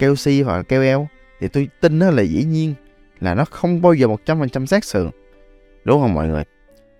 KOC 0.00 0.44
hoặc 0.44 0.66
KOL 0.68 1.04
thì 1.40 1.48
tôi 1.48 1.68
tin 1.80 1.98
nó 1.98 2.10
là 2.10 2.22
dĩ 2.22 2.44
nhiên 2.44 2.74
là 3.20 3.34
nó 3.34 3.44
không 3.44 3.82
bao 3.82 3.94
giờ 3.94 4.06
100% 4.06 4.66
xác 4.66 4.84
sườn 4.84 5.10
đúng 5.84 6.00
không 6.00 6.14
mọi 6.14 6.28
người? 6.28 6.44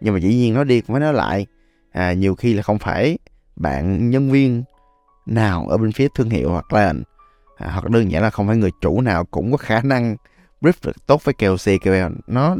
Nhưng 0.00 0.14
mà 0.14 0.20
dĩ 0.20 0.34
nhiên 0.34 0.54
nó 0.54 0.64
đi 0.64 0.80
cũng 0.80 0.94
phải 0.94 1.00
nói 1.00 1.14
lại 1.14 1.46
à, 1.92 2.12
nhiều 2.12 2.34
khi 2.34 2.54
là 2.54 2.62
không 2.62 2.78
phải 2.78 3.18
bạn 3.56 4.10
nhân 4.10 4.30
viên 4.30 4.62
nào 5.26 5.66
ở 5.68 5.76
bên 5.76 5.92
phía 5.92 6.08
thương 6.14 6.30
hiệu 6.30 6.50
hoặc 6.50 6.72
là 6.72 6.94
à, 7.56 7.70
hoặc 7.70 7.90
đơn 7.90 8.10
giản 8.10 8.22
là 8.22 8.30
không 8.30 8.46
phải 8.46 8.56
người 8.56 8.70
chủ 8.80 9.00
nào 9.00 9.24
cũng 9.24 9.50
có 9.50 9.56
khả 9.56 9.80
năng 9.80 10.16
brief 10.60 10.72
được 10.82 11.06
tốt 11.06 11.24
với 11.24 11.34
KOC 11.34 11.82
KOL 11.84 12.12
nó 12.26 12.56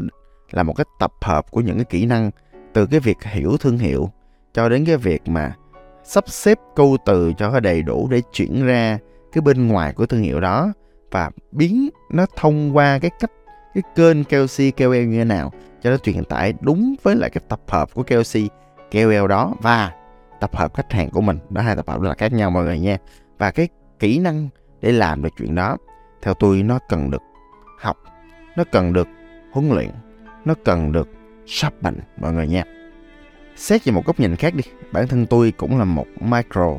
là 0.51 0.63
một 0.63 0.73
cái 0.73 0.85
tập 0.99 1.11
hợp 1.21 1.51
của 1.51 1.61
những 1.61 1.75
cái 1.75 1.85
kỹ 1.85 2.05
năng 2.05 2.31
từ 2.73 2.85
cái 2.85 2.99
việc 2.99 3.23
hiểu 3.23 3.57
thương 3.57 3.77
hiệu 3.77 4.09
cho 4.55 4.69
đến 4.69 4.85
cái 4.85 4.97
việc 4.97 5.21
mà 5.27 5.53
sắp 6.03 6.23
xếp 6.27 6.59
câu 6.75 6.97
từ 7.05 7.33
cho 7.37 7.49
nó 7.49 7.59
đầy 7.59 7.81
đủ 7.81 8.07
để 8.11 8.21
chuyển 8.33 8.65
ra 8.65 8.97
cái 9.31 9.41
bên 9.41 9.67
ngoài 9.67 9.93
của 9.93 10.05
thương 10.05 10.21
hiệu 10.21 10.41
đó 10.41 10.73
và 11.11 11.31
biến 11.51 11.89
nó 12.11 12.25
thông 12.35 12.75
qua 12.77 12.99
cái 12.99 13.11
cách, 13.19 13.31
cái 13.73 13.83
kênh 13.95 14.23
KOC 14.23 14.77
KOL 14.77 15.05
như 15.05 15.17
thế 15.17 15.23
nào 15.23 15.51
cho 15.81 15.91
nó 15.91 15.97
truyền 15.97 16.23
tải 16.23 16.53
đúng 16.61 16.95
với 17.03 17.15
lại 17.15 17.29
cái 17.29 17.43
tập 17.49 17.59
hợp 17.67 17.93
của 17.93 18.03
KOC 18.03 18.41
KOL 18.91 19.27
đó 19.27 19.53
và 19.61 19.91
tập 20.39 20.55
hợp 20.55 20.73
khách 20.73 20.91
hàng 20.91 21.09
của 21.09 21.21
mình. 21.21 21.39
Đó, 21.49 21.61
hai 21.61 21.75
tập 21.75 21.89
hợp 21.89 22.01
là 22.01 22.13
khác 22.13 22.33
nhau 22.33 22.51
mọi 22.51 22.63
người 22.63 22.79
nha. 22.79 22.97
Và 23.37 23.51
cái 23.51 23.67
kỹ 23.99 24.19
năng 24.19 24.49
để 24.81 24.91
làm 24.91 25.23
được 25.23 25.29
chuyện 25.37 25.55
đó, 25.55 25.77
theo 26.21 26.33
tôi 26.33 26.63
nó 26.63 26.79
cần 26.89 27.11
được 27.11 27.21
học, 27.79 27.97
nó 28.57 28.63
cần 28.71 28.93
được 28.93 29.07
huấn 29.51 29.69
luyện, 29.69 29.89
nó 30.45 30.53
cần 30.65 30.91
được 30.91 31.09
sắp 31.45 31.73
mạnh 31.81 31.99
mọi 32.17 32.33
người 32.33 32.47
nha 32.47 32.63
xét 33.55 33.85
về 33.85 33.91
một 33.91 34.05
góc 34.05 34.19
nhìn 34.19 34.35
khác 34.35 34.55
đi. 34.55 34.63
Bản 34.91 35.07
thân 35.07 35.25
tôi 35.25 35.53
cũng 35.57 35.77
là 35.77 35.85
một 35.85 36.05
micro 36.19 36.77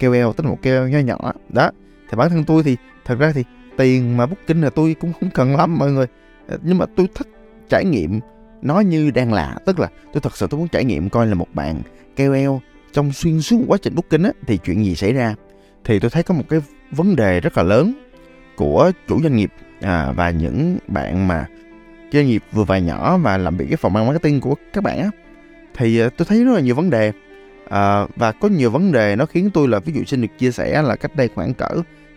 KOL 0.00 0.32
tức 0.36 0.44
là 0.44 0.50
một 0.50 0.58
KOL 0.62 0.88
nhỏ 0.88 0.98
nhỏ. 0.98 1.32
Đó 1.48 1.70
thì 2.10 2.16
bản 2.16 2.30
thân 2.30 2.44
tôi 2.44 2.62
thì 2.62 2.76
thật 3.04 3.18
ra 3.18 3.32
thì 3.34 3.44
tiền 3.76 4.16
mà 4.16 4.26
booking 4.26 4.62
là 4.62 4.70
tôi 4.70 4.96
cũng 5.00 5.12
không 5.20 5.30
cần 5.30 5.56
lắm 5.56 5.78
mọi 5.78 5.92
người. 5.92 6.06
Ờ, 6.48 6.58
nhưng 6.62 6.78
mà 6.78 6.86
tôi 6.96 7.08
thích 7.14 7.28
trải 7.68 7.84
nghiệm 7.84 8.20
nó 8.62 8.80
như 8.80 9.10
đang 9.10 9.32
là. 9.32 9.56
Tức 9.66 9.80
là 9.80 9.88
tôi 10.12 10.20
thật 10.20 10.36
sự 10.36 10.46
tôi 10.50 10.58
muốn 10.58 10.68
trải 10.68 10.84
nghiệm 10.84 11.08
coi 11.08 11.26
là 11.26 11.34
một 11.34 11.48
bạn 11.54 11.82
KOL 12.16 12.56
trong 12.92 13.12
xuyên 13.12 13.40
suốt 13.40 13.64
quá 13.66 13.78
trình 13.82 13.94
booking 13.94 14.24
á 14.24 14.30
thì 14.46 14.56
chuyện 14.56 14.84
gì 14.84 14.94
xảy 14.94 15.12
ra. 15.12 15.34
Thì 15.84 15.98
tôi 15.98 16.10
thấy 16.10 16.22
có 16.22 16.34
một 16.34 16.44
cái 16.48 16.60
vấn 16.90 17.16
đề 17.16 17.40
rất 17.40 17.56
là 17.56 17.62
lớn 17.62 17.92
của 18.56 18.92
chủ 19.08 19.22
doanh 19.22 19.36
nghiệp 19.36 19.52
à, 19.80 20.12
và 20.12 20.30
những 20.30 20.78
bạn 20.86 21.28
mà 21.28 21.46
doanh 22.12 22.26
nghiệp 22.26 22.42
vừa 22.52 22.64
và 22.64 22.78
nhỏ 22.78 23.18
và 23.18 23.38
làm 23.38 23.56
việc 23.56 23.66
cái 23.68 23.76
phòng 23.76 23.92
marketing 23.92 24.40
của 24.40 24.54
các 24.72 24.84
bạn 24.84 24.98
á 24.98 25.10
thì 25.76 25.98
ờ, 25.98 26.08
tôi 26.08 26.26
thấy 26.26 26.44
rất 26.44 26.52
là 26.52 26.60
nhiều 26.60 26.74
vấn 26.74 26.90
đề. 26.90 27.12
À, 27.68 28.06
và 28.16 28.32
có 28.32 28.48
nhiều 28.48 28.70
vấn 28.70 28.92
đề 28.92 29.16
nó 29.16 29.26
khiến 29.26 29.50
tôi 29.54 29.68
là 29.68 29.78
ví 29.78 29.92
dụ 29.92 30.04
xin 30.04 30.20
được 30.20 30.28
chia 30.38 30.50
sẻ 30.50 30.82
là 30.82 30.96
cách 30.96 31.16
đây 31.16 31.28
khoảng 31.34 31.54
cỡ 31.54 31.68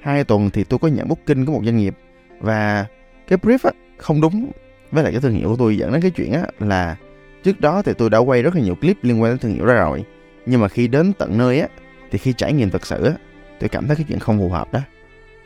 hai 0.02 0.24
tuần 0.24 0.50
thì 0.50 0.64
tôi 0.64 0.80
có 0.80 0.88
nhận 0.88 1.08
booking 1.08 1.46
của 1.46 1.52
một 1.52 1.62
doanh 1.66 1.78
nghiệp. 1.78 1.96
Và 2.40 2.86
cái 3.28 3.40
brief 3.42 3.58
á, 3.64 3.72
không 3.98 4.22
đúng. 4.22 4.52
Với 4.92 5.04
lại 5.04 5.12
cái 5.12 5.22
thương 5.22 5.34
hiệu 5.34 5.50
của 5.50 5.56
tôi 5.56 5.78
dẫn 5.78 5.92
đến 5.92 6.02
cái 6.02 6.12
chuyện 6.12 6.34
á 6.34 6.44
là 6.60 6.96
trước 7.44 7.62
đó 7.62 7.82
thì 7.82 7.94
tôi 7.98 8.10
đã 8.10 8.18
quay 8.18 8.42
rất 8.42 8.56
là 8.56 8.62
nhiều 8.62 8.76
clip 8.76 8.98
liên 9.02 9.22
quan 9.22 9.32
đến 9.32 9.40
thương 9.40 9.54
hiệu 9.54 9.66
đó 9.66 9.74
rồi. 9.74 10.06
Nhưng 10.46 10.62
mà 10.62 10.68
khi 10.68 10.88
đến 10.88 11.14
tận 11.14 11.38
nơi 11.38 11.60
á 11.60 11.68
thì 12.12 12.18
khi 12.18 12.34
trải 12.34 12.54
nghiệm 12.54 12.70
thật 12.70 12.86
sự 12.86 13.06
á 13.06 13.14
tôi 13.60 13.70
cảm 13.70 13.88
thấy 13.88 13.96
cái 13.96 14.06
chuyện 14.10 14.20
không 14.20 14.40
phù 14.40 14.50
hợp 14.50 14.74
đó. 14.74 14.80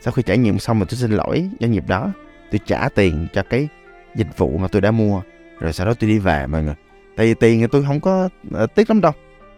Sau 0.00 0.12
khi 0.12 0.22
trải 0.22 0.38
nghiệm 0.38 0.58
xong 0.58 0.78
mà 0.78 0.86
tôi 0.88 0.98
xin 0.98 1.10
lỗi 1.10 1.50
doanh 1.60 1.70
nghiệp 1.70 1.84
đó 1.88 2.12
tôi 2.50 2.60
trả 2.66 2.88
tiền 2.88 3.26
cho 3.32 3.42
cái 3.42 3.68
dịch 4.14 4.38
vụ 4.38 4.58
mà 4.58 4.68
tôi 4.68 4.82
đã 4.82 4.90
mua 4.90 5.22
rồi 5.60 5.72
sau 5.72 5.86
đó 5.86 5.94
tôi 5.94 6.10
đi 6.10 6.18
về 6.18 6.46
mọi 6.46 6.62
người 6.62 6.74
tại 7.16 7.26
vì 7.26 7.34
tiền 7.34 7.60
thì 7.60 7.66
tôi 7.66 7.84
không 7.84 8.00
có 8.00 8.28
uh, 8.62 8.74
tiếc 8.74 8.90
lắm 8.90 9.00
đâu. 9.00 9.12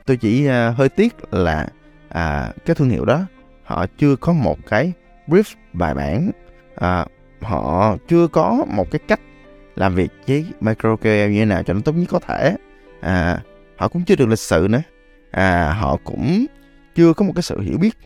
Tôi 0.06 0.16
chỉ 0.16 0.48
uh, 0.48 0.76
hơi 0.76 0.88
tiếc 0.88 1.14
là 1.30 1.68
uh, 2.08 2.64
cái 2.66 2.74
thương 2.76 2.90
hiệu 2.90 3.04
đó 3.04 3.20
họ 3.64 3.86
chưa 3.98 4.16
có 4.16 4.32
một 4.32 4.58
cái 4.66 4.92
brief 5.26 5.54
bài 5.72 5.94
bản 5.94 6.30
uh, 6.74 7.10
họ 7.40 7.96
chưa 8.08 8.26
có 8.26 8.64
một 8.68 8.90
cái 8.90 8.98
cách 9.08 9.20
làm 9.76 9.94
việc 9.94 10.10
với 10.26 10.46
micro 10.60 10.96
KOL 10.96 11.28
như 11.28 11.38
thế 11.38 11.44
nào 11.44 11.62
cho 11.62 11.74
nó 11.74 11.80
tốt 11.84 11.92
nhất 11.92 12.06
có 12.08 12.18
thể. 12.18 12.56
À, 13.00 13.42
họ 13.76 13.88
cũng 13.88 14.04
chưa 14.04 14.16
được 14.16 14.28
lịch 14.28 14.38
sự 14.38 14.66
nữa. 14.70 14.82
À, 15.30 15.72
họ 15.72 15.96
cũng 16.04 16.46
chưa 16.94 17.12
có 17.12 17.24
một 17.24 17.32
cái 17.34 17.42
sự 17.42 17.60
hiểu 17.60 17.78
biết 17.78 17.96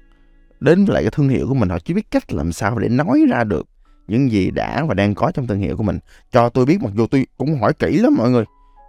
đến 0.60 0.84
lại 0.88 1.02
cái 1.02 1.10
thương 1.10 1.28
hiệu 1.28 1.46
của 1.48 1.54
mình. 1.54 1.68
Họ 1.68 1.78
chỉ 1.78 1.94
biết 1.94 2.10
cách 2.10 2.32
làm 2.32 2.52
sao 2.52 2.78
để 2.78 2.88
nói 2.88 3.24
ra 3.30 3.44
được 3.44 3.66
những 4.08 4.30
gì 4.30 4.50
đã 4.50 4.84
và 4.84 4.94
đang 4.94 5.14
có 5.14 5.30
trong 5.34 5.46
thương 5.46 5.60
hiệu 5.60 5.76
của 5.76 5.82
mình. 5.82 5.98
Cho 6.32 6.48
tôi 6.48 6.66
biết 6.66 6.82
mặc 6.82 6.92
dù 6.96 7.06
tôi 7.06 7.26
cũng 7.38 7.60
hỏi 7.60 7.72
kỹ 7.72 7.98
lắm 7.98 8.14
mọi 8.18 8.30
người 8.30 8.44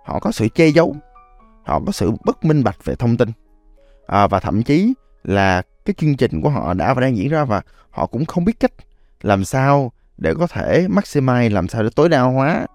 họ 0.07 0.19
có 0.19 0.31
sự 0.31 0.47
che 0.47 0.67
giấu 0.67 0.95
họ 1.65 1.81
có 1.85 1.91
sự 1.91 2.11
bất 2.25 2.45
minh 2.45 2.63
bạch 2.63 2.85
về 2.85 2.95
thông 2.95 3.17
tin. 3.17 3.29
À, 4.07 4.27
và 4.27 4.39
thậm 4.39 4.63
chí 4.63 4.93
là 5.23 5.61
cái 5.85 5.93
chương 5.97 6.17
trình 6.17 6.41
của 6.41 6.49
họ 6.49 6.73
đã 6.73 6.93
và 6.93 7.01
đang 7.01 7.17
diễn 7.17 7.29
ra 7.29 7.45
và 7.45 7.61
họ 7.89 8.05
cũng 8.05 8.25
không 8.25 8.45
biết 8.45 8.59
cách 8.59 8.71
làm 9.21 9.45
sao 9.45 9.91
để 10.17 10.33
có 10.39 10.47
thể 10.47 10.87
maximize 10.89 11.53
làm 11.53 11.67
sao 11.67 11.83
để 11.83 11.89
tối 11.95 12.09
đa 12.09 12.21
hóa 12.21 12.67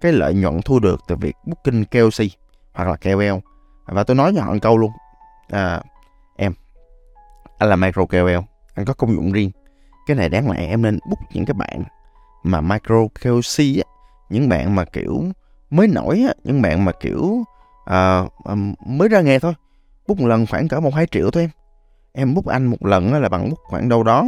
cái 0.00 0.12
lợi 0.12 0.34
nhuận 0.34 0.62
thu 0.62 0.78
được 0.78 1.00
từ 1.08 1.16
việc 1.16 1.34
booking 1.46 1.84
KOC 1.84 2.26
hoặc 2.72 2.88
là 2.88 2.96
KOL 2.96 3.38
và 3.86 4.04
tôi 4.04 4.14
nói 4.14 4.32
cho 4.36 4.42
họ 4.42 4.52
một 4.52 4.58
câu 4.62 4.78
luôn. 4.78 4.90
À, 5.50 5.82
em 6.36 6.52
anh 7.58 7.68
là 7.68 7.76
micro 7.76 8.04
KOL 8.04 8.38
anh 8.74 8.84
có 8.86 8.94
công 8.94 9.14
dụng 9.14 9.32
riêng. 9.32 9.50
Cái 10.06 10.16
này 10.16 10.28
đáng 10.28 10.50
lẽ 10.50 10.66
em 10.66 10.82
nên 10.82 10.98
book 11.08 11.18
những 11.32 11.44
cái 11.44 11.54
bạn 11.54 11.82
mà 12.42 12.60
micro 12.60 13.06
KOC 13.22 13.58
á 13.58 13.90
những 14.30 14.48
bạn 14.48 14.74
mà 14.74 14.84
kiểu 14.84 15.24
mới 15.70 15.88
nổi 15.88 16.24
á 16.26 16.34
những 16.44 16.62
bạn 16.62 16.84
mà 16.84 16.92
kiểu 16.92 17.44
à, 17.84 18.22
à, 18.44 18.54
mới 18.86 19.08
ra 19.08 19.20
nghề 19.20 19.38
thôi. 19.38 19.54
Bút 20.06 20.20
một 20.20 20.26
lần 20.26 20.46
khoảng 20.46 20.68
cỡ 20.68 20.80
một 20.80 20.94
hai 20.94 21.06
triệu 21.06 21.30
thôi 21.30 21.42
em. 21.42 21.50
Em 22.12 22.34
bút 22.34 22.46
anh 22.46 22.66
một 22.66 22.86
lần 22.86 23.22
là 23.22 23.28
bằng 23.28 23.50
bút 23.50 23.58
khoảng 23.64 23.88
đâu 23.88 24.02
đó 24.02 24.26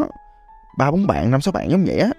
ba 0.78 0.90
bốn 0.90 1.07
bạn 1.07 1.30
năm 1.30 1.40
sáu 1.40 1.52
bạn 1.52 1.71
giống 1.71 1.85
vậy 1.85 1.99
á. 1.99 2.11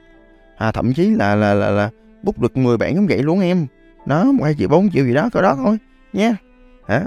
À, 0.58 0.72
thậm 0.72 0.94
chí 0.94 1.10
là 1.10 1.36
là 1.36 1.54
là, 1.54 1.70
là 1.70 1.90
bút 2.24 2.40
được 2.40 2.58
10 2.58 2.78
bạn 2.78 2.96
giống 2.96 3.08
vậy 3.08 3.24
luôn 3.24 3.40
em. 3.40 3.68
Nó 4.06 4.24
một 4.24 4.44
hai 4.44 4.56
triệu 4.56 4.68
bốn 4.70 4.90
triệu 4.90 5.06
gì 5.06 5.14
đó 5.14 5.30
cỡ 5.34 5.42
đó 5.42 5.56
thôi 5.56 5.78
nha. 6.14 6.36
Hả? 6.88 7.06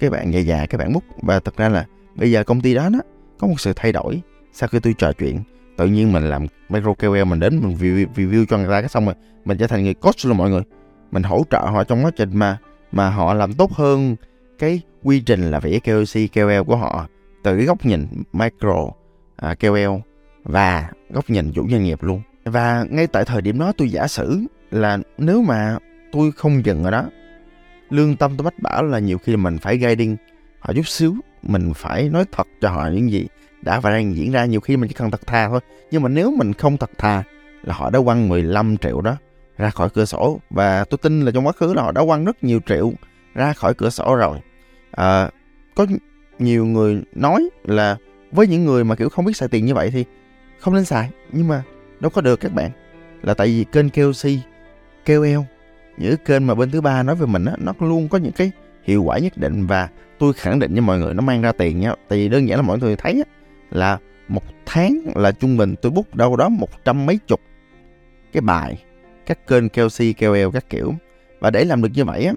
Cái 0.00 0.10
bạn 0.10 0.32
già 0.32 0.40
già 0.40 0.66
cái 0.66 0.78
bạn 0.78 0.92
bút. 0.92 1.04
Và 1.22 1.40
thật 1.40 1.56
ra 1.56 1.68
là 1.68 1.86
bây 2.14 2.30
giờ 2.30 2.44
công 2.44 2.60
ty 2.60 2.74
đó 2.74 2.88
nó 2.88 2.98
có 3.38 3.46
một 3.46 3.60
sự 3.60 3.72
thay 3.76 3.92
đổi 3.92 4.22
sau 4.52 4.68
khi 4.68 4.80
tôi 4.80 4.94
trò 4.98 5.12
chuyện. 5.12 5.42
Tự 5.76 5.86
nhiên 5.86 6.12
mình 6.12 6.30
làm 6.30 6.46
micro 6.68 6.94
KOL 6.94 7.24
mình 7.24 7.40
đến 7.40 7.60
mình 7.62 7.76
review, 7.76 8.06
review 8.14 8.44
cho 8.48 8.58
người 8.58 8.68
ta 8.68 8.80
cái 8.80 8.88
xong 8.88 9.04
rồi 9.04 9.14
mình 9.44 9.58
trở 9.58 9.66
thành 9.66 9.84
người 9.84 9.94
coach 9.94 10.26
luôn 10.26 10.36
mọi 10.36 10.50
người 10.50 10.62
mình 11.10 11.22
hỗ 11.22 11.44
trợ 11.50 11.58
họ 11.58 11.84
trong 11.84 12.04
quá 12.04 12.10
trình 12.16 12.30
mà 12.32 12.58
mà 12.92 13.10
họ 13.10 13.34
làm 13.34 13.52
tốt 13.52 13.72
hơn 13.72 14.16
cái 14.58 14.80
quy 15.02 15.20
trình 15.20 15.50
là 15.50 15.60
vẽ 15.60 15.78
KOC 15.78 16.32
KOL 16.34 16.62
của 16.66 16.76
họ 16.76 17.06
từ 17.42 17.56
cái 17.56 17.66
góc 17.66 17.86
nhìn 17.86 18.06
micro 18.32 18.88
à, 19.36 19.54
KOL 19.54 19.98
và 20.44 20.90
góc 21.10 21.30
nhìn 21.30 21.52
chủ 21.52 21.68
doanh 21.70 21.84
nghiệp 21.84 22.02
luôn. 22.02 22.22
Và 22.44 22.86
ngay 22.90 23.06
tại 23.06 23.24
thời 23.24 23.42
điểm 23.42 23.58
đó 23.58 23.72
tôi 23.76 23.90
giả 23.90 24.06
sử 24.06 24.40
là 24.70 24.98
nếu 25.18 25.42
mà 25.42 25.78
tôi 26.12 26.32
không 26.32 26.64
dừng 26.64 26.84
ở 26.84 26.90
đó 26.90 27.04
lương 27.90 28.16
tâm 28.16 28.36
tôi 28.36 28.44
bách 28.44 28.58
bảo 28.58 28.82
là 28.82 28.98
nhiều 28.98 29.18
khi 29.18 29.36
mình 29.36 29.58
phải 29.58 29.78
guiding 29.78 30.16
họ 30.60 30.72
chút 30.74 30.88
xíu 30.88 31.14
mình 31.42 31.72
phải 31.74 32.08
nói 32.08 32.24
thật 32.32 32.46
cho 32.60 32.70
họ 32.70 32.88
những 32.88 33.10
gì 33.10 33.26
đã 33.62 33.80
và 33.80 33.90
đang 33.90 34.16
diễn 34.16 34.32
ra. 34.32 34.44
Nhiều 34.44 34.60
khi 34.60 34.76
mình 34.76 34.88
chỉ 34.88 34.94
cần 34.94 35.10
thật 35.10 35.26
thà 35.26 35.48
thôi 35.48 35.60
nhưng 35.90 36.02
mà 36.02 36.08
nếu 36.08 36.30
mình 36.30 36.52
không 36.52 36.76
thật 36.76 36.90
thà 36.98 37.22
là 37.62 37.74
họ 37.74 37.90
đã 37.90 38.00
quăng 38.00 38.28
15 38.28 38.76
triệu 38.76 39.00
đó 39.00 39.16
ra 39.60 39.70
khỏi 39.70 39.88
cửa 39.90 40.04
sổ. 40.04 40.40
Và 40.50 40.84
tôi 40.84 40.98
tin 40.98 41.20
là 41.20 41.30
trong 41.34 41.46
quá 41.46 41.52
khứ 41.52 41.74
là 41.74 41.82
họ 41.82 41.92
đã 41.92 42.04
quăng 42.04 42.24
rất 42.24 42.44
nhiều 42.44 42.60
triệu 42.66 42.92
ra 43.34 43.52
khỏi 43.52 43.74
cửa 43.74 43.90
sổ 43.90 44.14
rồi. 44.14 44.38
À, 44.90 45.30
có 45.74 45.86
nhiều 46.38 46.66
người 46.66 47.02
nói 47.12 47.48
là 47.64 47.96
với 48.32 48.46
những 48.46 48.64
người 48.64 48.84
mà 48.84 48.94
kiểu 48.94 49.08
không 49.08 49.24
biết 49.24 49.36
xài 49.36 49.48
tiền 49.48 49.66
như 49.66 49.74
vậy 49.74 49.90
thì 49.90 50.04
không 50.58 50.74
nên 50.74 50.84
xài. 50.84 51.10
Nhưng 51.32 51.48
mà 51.48 51.62
đâu 52.00 52.10
có 52.10 52.20
được 52.20 52.40
các 52.40 52.52
bạn. 52.52 52.70
Là 53.22 53.34
tại 53.34 53.46
vì 53.46 53.64
kênh 53.72 53.90
KOC 53.90 54.30
KOL 55.06 55.40
những 55.96 56.16
kênh 56.24 56.46
mà 56.46 56.54
bên 56.54 56.70
thứ 56.70 56.80
ba 56.80 57.02
nói 57.02 57.16
về 57.16 57.26
mình 57.26 57.44
á 57.44 57.52
nó 57.58 57.74
luôn 57.80 58.08
có 58.08 58.18
những 58.18 58.32
cái 58.32 58.50
hiệu 58.82 59.02
quả 59.02 59.18
nhất 59.18 59.32
định. 59.36 59.66
Và 59.66 59.88
tôi 60.18 60.32
khẳng 60.32 60.58
định 60.58 60.72
với 60.72 60.80
mọi 60.80 60.98
người 60.98 61.14
nó 61.14 61.22
mang 61.22 61.42
ra 61.42 61.52
tiền 61.52 61.80
nha 61.80 61.94
tại 62.08 62.18
vì 62.18 62.28
đơn 62.28 62.48
giản 62.48 62.58
là 62.58 62.62
mọi 62.62 62.78
người 62.78 62.96
thấy 62.96 63.24
á, 63.26 63.32
là 63.70 63.98
một 64.28 64.42
tháng 64.66 65.00
là 65.14 65.32
trung 65.32 65.56
bình 65.56 65.74
tôi 65.82 65.92
bút 65.92 66.14
đâu 66.14 66.36
đó 66.36 66.48
một 66.48 66.84
trăm 66.84 67.06
mấy 67.06 67.18
chục 67.26 67.40
cái 68.32 68.40
bài 68.40 68.84
các 69.30 69.46
kênh 69.46 69.68
KOC, 69.68 70.16
KOL 70.20 70.50
các 70.52 70.70
kiểu. 70.70 70.94
Và 71.40 71.50
để 71.50 71.64
làm 71.64 71.82
được 71.82 71.88
như 71.94 72.04
vậy 72.04 72.24
á 72.24 72.32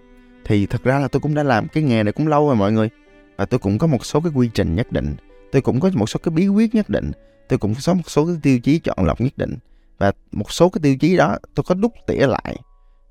thì 0.45 0.65
thật 0.65 0.83
ra 0.83 1.00
là 1.00 1.07
tôi 1.07 1.19
cũng 1.19 1.35
đã 1.35 1.43
làm 1.43 1.67
cái 1.67 1.83
nghề 1.83 2.03
này 2.03 2.13
cũng 2.13 2.27
lâu 2.27 2.47
rồi 2.47 2.55
mọi 2.55 2.71
người. 2.71 2.89
Và 3.38 3.45
tôi 3.45 3.59
cũng 3.59 3.77
có 3.77 3.88
một 3.88 4.05
số 4.05 4.21
cái 4.21 4.31
quy 4.35 4.50
trình 4.53 4.75
nhất 4.75 4.91
định. 4.91 5.15
Tôi 5.51 5.62
cũng 5.62 5.79
có 5.79 5.89
một 5.93 6.09
số 6.09 6.19
cái 6.23 6.31
bí 6.31 6.47
quyết 6.47 6.75
nhất 6.75 6.89
định. 6.89 7.12
Tôi 7.47 7.59
cũng 7.59 7.73
có 7.85 7.93
một 7.93 8.09
số 8.09 8.25
cái 8.25 8.35
tiêu 8.41 8.59
chí 8.59 8.79
chọn 8.79 9.05
lọc 9.05 9.21
nhất 9.21 9.33
định. 9.38 9.57
Và 9.97 10.12
một 10.31 10.51
số 10.51 10.69
cái 10.69 10.79
tiêu 10.83 10.95
chí 10.97 11.17
đó 11.17 11.38
tôi 11.55 11.63
có 11.67 11.75
đúc 11.75 11.93
tỉa 12.07 12.27
lại 12.27 12.55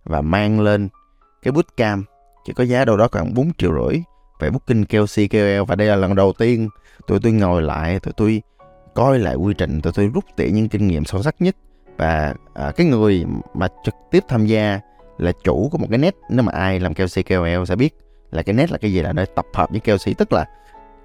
và 0.05 0.21
mang 0.21 0.61
lên 0.61 0.89
cái 1.43 1.53
bootcamp. 1.53 2.07
Chỉ 2.45 2.53
có 2.53 2.65
giá 2.65 2.85
đâu 2.85 2.97
đó 2.97 3.09
khoảng 3.13 3.35
4 3.35 3.53
triệu 3.59 3.73
rưỡi 3.73 4.03
về 4.41 4.51
booking 4.51 4.85
KLC 4.85 5.31
KOL 5.31 5.65
và 5.69 5.75
đây 5.75 5.89
là 5.89 5.97
lần 5.97 6.15
đầu 6.15 6.33
tiên 6.39 6.69
tụi 7.07 7.21
tôi 7.23 7.33
ngồi 7.33 7.63
lại 7.63 8.01
tụi 8.01 8.13
tôi 8.17 8.43
coi 8.95 9.19
lại 9.19 9.35
quy 9.35 9.55
trình 9.55 9.81
tụi 9.81 9.93
tôi 9.93 10.11
rút 10.15 10.25
tỉa 10.37 10.49
những 10.53 10.69
kinh 10.69 10.87
nghiệm 10.87 11.05
sâu 11.05 11.23
sắc 11.23 11.35
nhất 11.39 11.57
và 11.97 12.35
à, 12.55 12.73
cái 12.77 12.87
người 12.87 13.25
mà 13.55 13.69
trực 13.85 13.95
tiếp 14.11 14.25
tham 14.29 14.47
gia 14.47 14.81
là 15.19 15.33
chủ 15.45 15.69
của 15.73 15.79
một 15.79 15.87
cái 15.91 15.99
net. 15.99 16.15
Nếu 16.29 16.43
mà 16.43 16.53
ai 16.53 16.81
làm 16.81 16.95
KOC 16.95 17.27
KOL 17.29 17.65
sẽ 17.67 17.77
biết 17.77 17.95
là 18.31 18.43
cái 18.43 18.55
net 18.55 18.71
là 18.71 18.79
cái 18.79 18.93
gì 18.93 19.03
là 19.03 19.13
nơi 19.13 19.27
tập 19.27 19.47
hợp 19.55 19.71
với 19.71 19.81
KOC 19.81 20.19
tức 20.19 20.33
là 20.33 20.45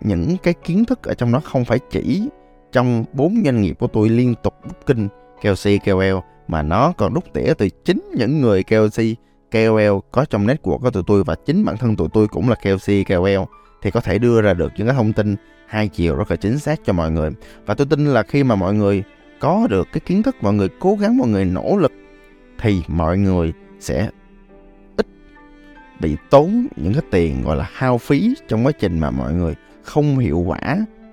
những 0.01 0.38
cái 0.44 0.53
kiến 0.53 0.86
thức 0.86 1.03
ở 1.03 1.13
trong 1.13 1.32
đó 1.32 1.39
không 1.39 1.65
phải 1.65 1.79
chỉ 1.89 2.29
trong 2.72 3.06
bốn 3.13 3.41
doanh 3.46 3.62
nghiệp 3.62 3.75
của 3.79 3.88
tôi 3.88 4.10
liên 4.10 4.36
tục 4.44 4.53
booking 4.63 5.08
KOC 5.41 5.86
KOL 5.86 6.17
mà 6.48 6.62
nó 6.62 6.94
còn 6.98 7.13
rút 7.13 7.34
tỉa 7.34 7.53
từ 7.58 7.70
chính 7.70 8.12
những 8.15 8.41
người 8.41 8.63
KOC 8.63 9.03
KOL 9.51 9.98
có 10.12 10.25
trong 10.25 10.48
network 10.48 10.79
của 10.79 10.89
tụi 10.89 11.03
tôi. 11.08 11.24
Và 11.24 11.36
chính 11.46 11.65
bản 11.65 11.77
thân 11.77 11.96
tụi 11.96 12.08
tôi 12.13 12.27
cũng 12.27 12.50
là 12.50 12.56
KOC 12.56 13.08
KOL 13.08 13.44
thì 13.82 13.91
có 13.91 14.00
thể 14.00 14.17
đưa 14.17 14.41
ra 14.41 14.53
được 14.53 14.72
những 14.77 14.88
cái 14.88 14.96
thông 14.96 15.13
tin 15.13 15.36
hai 15.67 15.88
chiều 15.88 16.15
rất 16.15 16.32
là 16.32 16.38
chính 16.38 16.60
xác 16.60 16.79
cho 16.86 16.94
mọi 16.94 17.12
người. 17.12 17.29
Và 17.65 17.74
tôi 17.74 17.88
tin 17.89 18.06
là 18.06 18.24
khi 18.24 18.44
mà 18.44 18.56
mọi 18.56 18.74
người 18.74 19.03
có 19.39 19.67
được 19.70 19.88
cái 19.91 20.00
kiến 20.00 20.24
thức 20.24 20.36
mọi 20.41 20.53
người 20.53 20.70
cố 20.79 20.96
gắng 20.96 21.17
mọi 21.17 21.27
người 21.27 21.46
nỗ 21.46 21.77
lực 21.77 21.91
thì 22.60 22.82
mọi 22.88 23.17
người 23.17 23.53
sẽ 23.79 24.10
ít 24.98 25.08
bị 26.00 26.15
tốn 26.29 26.67
những 26.75 26.94
cái 26.94 27.03
tiền 27.12 27.44
gọi 27.44 27.58
là 27.58 27.70
hao 27.74 27.98
phí 27.98 28.34
trong 28.48 28.65
quá 28.65 28.72
trình 28.72 29.00
mà 29.00 29.10
mọi 29.10 29.34
người 29.34 29.56
không 29.84 30.17
hiệu 30.17 30.39
quả 30.39 30.60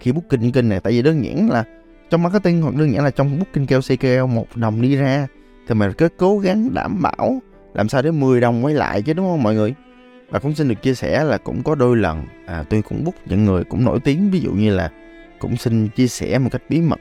khi 0.00 0.12
booking 0.12 0.28
kinh. 0.28 0.52
Kênh 0.52 0.68
này 0.68 0.80
tại 0.80 0.92
vì 0.92 1.02
đơn 1.02 1.24
giản 1.24 1.50
là 1.50 1.64
trong 2.10 2.22
marketing 2.22 2.62
hoặc 2.62 2.74
đơn 2.74 2.92
giản 2.92 3.04
là 3.04 3.10
trong 3.10 3.38
booking 3.38 3.66
kêu 3.66 3.80
KOL 4.00 4.34
một 4.34 4.56
đồng 4.56 4.82
đi 4.82 4.96
ra 4.96 5.26
thì 5.68 5.74
mình 5.74 5.92
cứ 5.92 6.08
cố 6.16 6.38
gắng 6.38 6.74
đảm 6.74 7.02
bảo 7.02 7.42
làm 7.74 7.88
sao 7.88 8.02
để 8.02 8.10
10 8.10 8.40
đồng 8.40 8.64
quay 8.64 8.74
lại 8.74 9.02
chứ 9.02 9.12
đúng 9.12 9.26
không 9.26 9.42
mọi 9.42 9.54
người? 9.54 9.74
Và 10.30 10.38
cũng 10.38 10.54
xin 10.54 10.68
được 10.68 10.82
chia 10.82 10.94
sẻ 10.94 11.24
là 11.24 11.38
cũng 11.38 11.62
có 11.62 11.74
đôi 11.74 11.96
lần 11.96 12.24
à, 12.46 12.64
tôi 12.70 12.82
cũng 12.82 13.04
book 13.04 13.14
những 13.26 13.44
người 13.44 13.64
cũng 13.64 13.84
nổi 13.84 14.00
tiếng 14.00 14.30
ví 14.30 14.40
dụ 14.40 14.50
như 14.50 14.74
là 14.74 14.90
cũng 15.38 15.56
xin 15.56 15.88
chia 15.88 16.06
sẻ 16.06 16.38
một 16.38 16.48
cách 16.52 16.62
bí 16.68 16.80
mật 16.80 17.00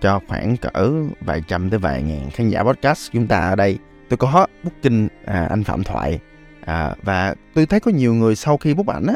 cho 0.00 0.20
khoảng 0.28 0.56
cỡ 0.56 0.90
vài 1.20 1.42
trăm 1.48 1.70
tới 1.70 1.78
vài 1.78 2.02
ngàn 2.02 2.30
khán 2.30 2.48
giả 2.48 2.62
podcast 2.62 3.12
chúng 3.12 3.26
ta 3.26 3.38
ở 3.38 3.56
đây. 3.56 3.78
Tôi 4.08 4.16
có 4.16 4.46
booking 4.62 5.08
à, 5.24 5.46
anh 5.50 5.64
phạm 5.64 5.84
thoại 5.84 6.20
à, 6.64 6.94
và 7.02 7.34
tôi 7.54 7.66
thấy 7.66 7.80
có 7.80 7.90
nhiều 7.90 8.14
người 8.14 8.36
sau 8.36 8.56
khi 8.56 8.74
bút 8.74 8.88
ảnh 8.88 9.06
á 9.06 9.14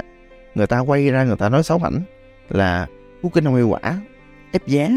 người 0.54 0.66
ta 0.66 0.78
quay 0.78 1.10
ra 1.10 1.24
người 1.24 1.36
ta 1.36 1.48
nói 1.48 1.62
xấu 1.62 1.80
ảnh 1.82 2.02
là 2.48 2.86
booking 3.22 3.44
không 3.44 3.56
hiệu 3.56 3.68
quả 3.68 4.00
ép 4.52 4.66
giá 4.66 4.88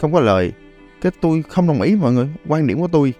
không 0.00 0.12
có 0.12 0.20
lời. 0.20 0.52
Cái 1.00 1.12
tôi 1.20 1.42
không 1.48 1.66
đồng 1.66 1.82
ý 1.82 1.96
mọi 1.96 2.12
người. 2.12 2.28
Quan 2.48 2.66
điểm 2.66 2.78
của 2.80 2.88
tôi 2.88 3.14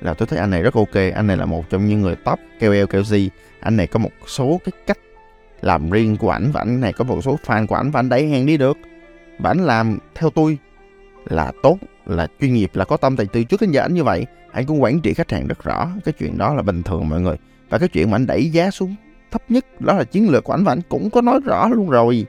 là 0.00 0.14
tôi 0.14 0.26
thấy 0.26 0.38
anh 0.38 0.50
này 0.50 0.62
rất 0.62 0.74
ok 0.74 0.94
anh 1.14 1.26
này 1.26 1.36
là 1.36 1.44
một 1.44 1.70
trong 1.70 1.86
những 1.86 2.00
người 2.00 2.16
top 2.16 2.38
KOL 2.60 2.84
KOC 2.84 3.18
anh 3.60 3.76
này 3.76 3.86
có 3.86 3.98
một 3.98 4.10
số 4.26 4.60
cái 4.64 4.72
cách 4.86 4.98
làm 5.60 5.90
riêng 5.90 6.16
của 6.16 6.30
ảnh 6.30 6.50
và 6.52 6.60
anh 6.60 6.80
này 6.80 6.92
có 6.92 7.04
một 7.04 7.24
số 7.24 7.38
fan 7.46 7.66
của 7.66 7.74
ảnh 7.74 7.90
và 7.90 8.00
anh 8.00 8.08
đẩy 8.08 8.28
hàng 8.28 8.46
đi 8.46 8.56
được. 8.56 8.78
Và 9.38 9.50
anh 9.50 9.58
làm 9.58 9.98
theo 10.14 10.30
tôi 10.30 10.58
là 11.24 11.52
tốt, 11.62 11.78
là 12.06 12.26
chuyên 12.40 12.54
nghiệp, 12.54 12.70
là 12.74 12.84
có 12.84 12.96
tâm 12.96 13.16
tài 13.16 13.26
tư 13.26 13.44
trước 13.44 13.60
đến 13.60 13.70
giờ 13.70 13.80
anh 13.80 13.94
như 13.94 14.04
vậy 14.04 14.26
anh 14.54 14.66
cũng 14.66 14.82
quản 14.82 15.00
trị 15.00 15.14
khách 15.14 15.30
hàng 15.30 15.46
rất 15.46 15.64
rõ. 15.64 15.88
Cái 16.04 16.14
chuyện 16.18 16.38
đó 16.38 16.54
là 16.54 16.62
bình 16.62 16.82
thường 16.82 17.08
mọi 17.08 17.20
người. 17.20 17.36
Và 17.70 17.78
cái 17.78 17.88
chuyện 17.88 18.10
mà 18.10 18.16
anh 18.16 18.26
đẩy 18.26 18.50
giá 18.50 18.70
xuống 18.70 18.94
thấp 19.30 19.42
nhất, 19.48 19.80
đó 19.80 19.94
là 19.94 20.04
chiến 20.04 20.30
lược 20.30 20.44
của 20.44 20.52
anh 20.52 20.64
và 20.64 20.72
anh 20.72 20.80
cũng 20.88 21.10
có 21.10 21.20
nói 21.20 21.40
rõ 21.44 21.68
luôn 21.68 21.90
rồi. 21.90 22.26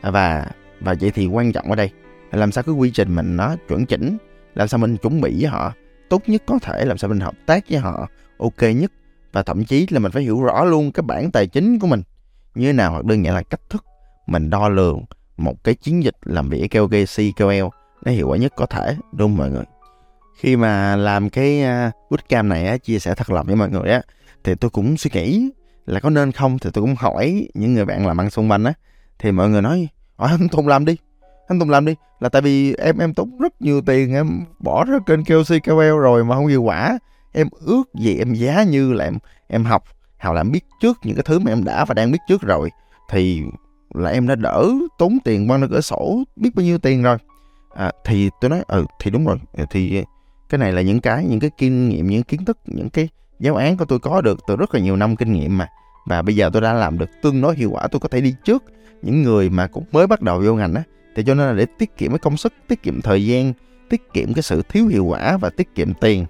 À, 0.00 0.10
và 0.10 0.46
và 0.80 0.94
vậy 1.00 1.10
thì 1.14 1.26
quan 1.26 1.52
trọng 1.52 1.70
ở 1.70 1.76
đây 1.76 1.90
là 2.30 2.38
làm 2.38 2.52
sao 2.52 2.64
cái 2.64 2.74
quy 2.74 2.90
trình 2.90 3.14
mình 3.14 3.36
nó 3.36 3.56
chuẩn 3.68 3.86
chỉnh, 3.86 4.16
làm 4.54 4.68
sao 4.68 4.78
mình 4.78 4.96
chuẩn 4.96 5.20
bị 5.20 5.36
với 5.40 5.50
họ, 5.50 5.72
tốt 6.08 6.22
nhất 6.26 6.42
có 6.46 6.58
thể, 6.62 6.84
làm 6.84 6.98
sao 6.98 7.10
mình 7.10 7.20
hợp 7.20 7.34
tác 7.46 7.64
với 7.70 7.78
họ, 7.78 8.08
ok 8.38 8.62
nhất. 8.62 8.92
Và 9.32 9.42
thậm 9.42 9.64
chí 9.64 9.86
là 9.90 9.98
mình 9.98 10.12
phải 10.12 10.22
hiểu 10.22 10.42
rõ 10.42 10.64
luôn 10.64 10.92
cái 10.92 11.02
bản 11.02 11.30
tài 11.30 11.46
chính 11.46 11.78
của 11.78 11.86
mình. 11.86 12.02
Như 12.54 12.66
thế 12.66 12.72
nào 12.72 12.90
hoặc 12.90 13.04
đơn 13.04 13.24
giản 13.24 13.34
là 13.34 13.42
cách 13.42 13.60
thức 13.70 13.84
mình 14.26 14.50
đo 14.50 14.68
lường 14.68 15.04
một 15.36 15.64
cái 15.64 15.74
chiến 15.74 16.04
dịch 16.04 16.16
làm 16.22 16.48
việc 16.48 16.68
KOKC 16.68 17.36
KOL 17.36 17.81
nó 18.04 18.12
hiệu 18.12 18.28
quả 18.28 18.36
nhất 18.36 18.52
có 18.56 18.66
thể. 18.66 18.96
Đúng 19.12 19.30
không 19.30 19.36
mọi 19.36 19.50
người. 19.50 19.64
Khi 20.36 20.56
mà 20.56 20.96
làm 20.96 21.30
cái 21.30 21.62
à, 21.62 21.90
bootcamp 22.10 22.48
này 22.48 22.66
á, 22.66 22.76
chia 22.76 22.98
sẻ 22.98 23.14
thật 23.14 23.30
lòng 23.30 23.46
với 23.46 23.56
mọi 23.56 23.70
người 23.70 23.90
á 23.90 24.02
thì 24.44 24.54
tôi 24.54 24.70
cũng 24.70 24.96
suy 24.96 25.10
nghĩ 25.14 25.50
là 25.86 26.00
có 26.00 26.10
nên 26.10 26.32
không? 26.32 26.58
Thì 26.58 26.70
tôi 26.72 26.82
cũng 26.82 26.94
hỏi 26.98 27.48
những 27.54 27.74
người 27.74 27.84
bạn 27.84 28.06
làm 28.06 28.20
ăn 28.20 28.30
xung 28.30 28.50
quanh 28.50 28.64
á 28.64 28.72
thì 29.18 29.32
mọi 29.32 29.48
người 29.48 29.62
nói 29.62 29.88
ờ, 30.16 30.26
hỏi 30.26 30.36
anh 30.40 30.48
Tùng 30.48 30.68
làm 30.68 30.84
đi. 30.84 30.96
Anh 31.48 31.60
Tùng 31.60 31.70
làm 31.70 31.84
đi. 31.84 31.94
Là 32.20 32.28
tại 32.28 32.42
vì 32.42 32.74
em 32.74 32.98
em 32.98 33.14
tốn 33.14 33.38
rất 33.38 33.62
nhiều 33.62 33.80
tiền 33.80 34.14
em 34.14 34.44
bỏ 34.58 34.84
ra 34.84 34.98
kênh 35.06 35.24
KOC 35.24 35.62
KOL 35.64 36.00
rồi 36.00 36.24
mà 36.24 36.34
không 36.34 36.46
hiệu 36.46 36.62
quả. 36.62 36.98
Em 37.32 37.48
ước 37.60 37.82
gì 37.94 38.18
em 38.18 38.34
giá 38.34 38.62
như 38.62 38.92
là 38.92 39.04
em 39.04 39.18
em 39.48 39.64
học 39.64 39.84
hào 40.16 40.34
làm 40.34 40.52
biết 40.52 40.64
trước 40.80 40.98
những 41.04 41.16
cái 41.16 41.22
thứ 41.26 41.38
mà 41.38 41.52
em 41.52 41.64
đã 41.64 41.84
và 41.84 41.94
đang 41.94 42.12
biết 42.12 42.18
trước 42.28 42.42
rồi 42.42 42.70
thì 43.10 43.42
là 43.94 44.10
em 44.10 44.26
đã 44.26 44.34
đỡ 44.34 44.70
tốn 44.98 45.18
tiền 45.24 45.48
quăng 45.48 45.60
nó 45.60 45.66
cửa 45.70 45.80
sổ 45.80 46.22
biết 46.36 46.50
bao 46.54 46.64
nhiêu 46.64 46.78
tiền 46.78 47.02
rồi 47.02 47.16
à, 47.74 47.92
thì 48.04 48.30
tôi 48.40 48.50
nói 48.50 48.62
ừ 48.68 48.86
thì 48.98 49.10
đúng 49.10 49.26
rồi. 49.26 49.36
Ờ, 49.52 49.66
thì 49.70 49.96
ờ, 49.96 50.02
cái 50.48 50.58
này 50.58 50.72
là 50.72 50.82
những 50.82 51.00
cái 51.00 51.24
những 51.24 51.40
cái 51.40 51.50
kinh 51.58 51.88
nghiệm 51.88 52.06
những 52.06 52.22
kiến 52.22 52.44
thức 52.44 52.58
những 52.66 52.90
cái 52.90 53.08
giáo 53.40 53.56
án 53.56 53.76
của 53.76 53.84
tôi 53.84 53.98
có 53.98 54.20
được 54.20 54.40
từ 54.46 54.56
rất 54.56 54.74
là 54.74 54.80
nhiều 54.80 54.96
năm 54.96 55.16
kinh 55.16 55.32
nghiệm 55.32 55.58
mà. 55.58 55.68
Và 56.06 56.22
bây 56.22 56.36
giờ 56.36 56.50
tôi 56.52 56.62
đã 56.62 56.72
làm 56.72 56.98
được 56.98 57.10
tương 57.22 57.40
đối 57.40 57.56
hiệu 57.56 57.70
quả 57.70 57.86
tôi 57.86 58.00
có 58.00 58.08
thể 58.08 58.20
đi 58.20 58.34
trước 58.44 58.64
những 59.02 59.22
người 59.22 59.50
mà 59.50 59.66
cũng 59.66 59.84
mới 59.92 60.06
bắt 60.06 60.22
đầu 60.22 60.40
vô 60.40 60.54
ngành 60.54 60.74
á. 60.74 60.82
Thì 61.16 61.22
cho 61.24 61.34
nên 61.34 61.46
là 61.46 61.52
để 61.52 61.66
tiết 61.78 61.96
kiệm 61.96 62.10
cái 62.10 62.18
công 62.18 62.36
sức 62.36 62.52
tiết 62.68 62.82
kiệm 62.82 63.00
thời 63.00 63.26
gian 63.26 63.52
tiết 63.88 64.12
kiệm 64.12 64.34
cái 64.34 64.42
sự 64.42 64.62
thiếu 64.68 64.86
hiệu 64.86 65.04
quả 65.04 65.36
và 65.36 65.50
tiết 65.50 65.74
kiệm 65.74 65.94
tiền 65.94 66.26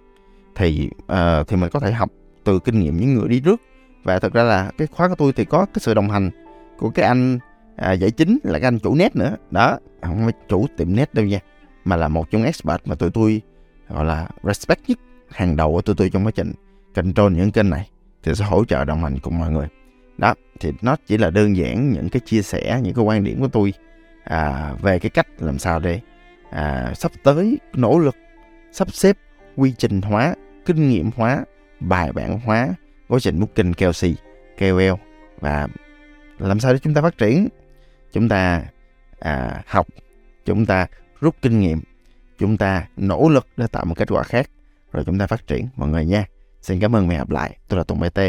thì 0.55 0.91
uh, 1.03 1.49
thì 1.49 1.57
mình 1.57 1.71
có 1.73 1.81
thể 1.81 1.93
học 1.93 2.11
từ 2.45 2.59
kinh 2.59 2.81
nghiệm 2.81 2.97
những 2.97 3.15
người 3.15 3.29
đi 3.29 3.41
trước. 3.41 3.61
Và 4.05 4.19
thật 4.19 4.33
ra 4.33 4.43
là 4.43 4.71
cái 4.79 4.87
khóa 4.87 5.09
của 5.09 5.15
tôi 5.15 5.33
thì 5.33 5.45
có 5.45 5.67
cái 5.67 5.81
sự 5.81 5.95
đồng 5.95 6.11
hành 6.11 6.31
của 6.79 6.91
cái 6.91 7.05
anh 7.07 7.39
à, 7.77 7.93
giải 7.93 8.11
chính 8.11 8.39
là 8.43 8.59
cái 8.59 8.69
anh 8.69 8.79
chủ 8.79 8.95
net 8.95 9.17
nữa. 9.17 9.37
Đó 9.51 9.79
không 10.03 10.21
phải 10.25 10.33
chủ 10.49 10.67
tiệm 10.77 10.97
net 10.97 11.15
đâu 11.15 11.25
nha 11.25 11.39
mà 11.85 11.97
là 11.97 12.09
một 12.09 12.31
trong 12.31 12.45
expert 12.45 12.81
mà 12.85 12.95
tụi 12.95 13.11
tôi 13.11 13.41
gọi 13.89 14.05
là 14.05 14.29
respect 14.43 14.89
nhất 14.89 14.99
hàng 15.31 15.57
đầu 15.57 15.73
của 15.73 15.83
tụi 15.83 15.97
tôi 15.97 16.11
trong 16.11 16.27
quá 16.27 16.33
trình 16.35 16.53
control 16.95 17.33
những 17.33 17.51
kênh 17.51 17.71
này. 17.71 17.89
Thì 18.23 18.35
sẽ 18.35 18.45
hỗ 18.45 18.65
trợ 18.65 18.85
đồng 18.85 19.03
hành 19.03 19.19
cùng 19.19 19.39
mọi 19.39 19.51
người. 19.51 19.69
Đó 20.19 20.35
thì 20.61 20.73
nó 20.83 20.97
chỉ 21.07 21.19
là 21.19 21.31
đơn 21.31 21.57
giản 21.57 21.93
những 21.93 22.09
cái 22.09 22.21
chia 22.21 22.43
sẻ 22.43 22.81
những 22.83 22.95
cái 22.95 23.05
quan 23.05 23.25
điểm 23.25 23.41
của 23.41 23.49
tôi 23.49 23.73
à, 24.25 24.73
về 24.83 24.99
cái 24.99 25.11
cách 25.11 25.27
làm 25.39 25.59
sao 25.59 25.81
để 25.81 26.01
à, 26.51 26.93
sắp 26.95 27.13
tới 27.23 27.59
nỗ 27.75 27.99
lực 27.99 28.17
sắp 28.73 28.93
xếp 28.93 29.17
quy 29.57 29.75
trình 29.79 30.03
hóa 30.03 30.35
kinh 30.67 30.89
nghiệm 30.89 31.11
hóa 31.17 31.45
bài 31.81 32.13
bản 32.13 32.41
hóa 32.41 32.69
quá 33.09 33.19
trình 33.21 33.41
booking 33.41 33.73
KOC 33.73 34.09
KOL 34.59 34.95
và 35.41 35.69
làm 36.39 36.61
sao 36.61 36.73
để 36.73 36.79
chúng 36.79 36.95
ta 36.95 37.03
phát 37.03 37.19
triển 37.19 37.49
chúng 38.13 38.29
ta 38.29 38.65
à, 39.19 39.63
học 39.67 39.87
chúng 40.45 40.67
ta 40.67 40.87
rút 41.21 41.37
kinh 41.43 41.61
nghiệm 41.61 41.81
chúng 42.39 42.57
ta 42.57 42.87
nỗ 42.97 43.29
lực 43.29 43.47
để 43.57 43.67
tạo 43.67 43.85
một 43.85 43.95
kết 43.99 44.09
quả 44.11 44.23
khác 44.23 44.51
rồi 44.93 45.05
chúng 45.07 45.19
ta 45.19 45.27
phát 45.27 45.47
triển 45.47 45.69
mọi 45.77 45.89
người 45.89 46.05
nha. 46.05 46.25
Xin 46.63 46.81
cảm 46.81 46.97
ơn 46.97 47.09
và 47.09 47.13
hẹn 47.15 47.19
gặp 47.21 47.31
lại. 47.31 47.59
Tôi 47.69 47.79
là 47.79 47.85
tùng 47.85 48.01
bt 48.01 48.21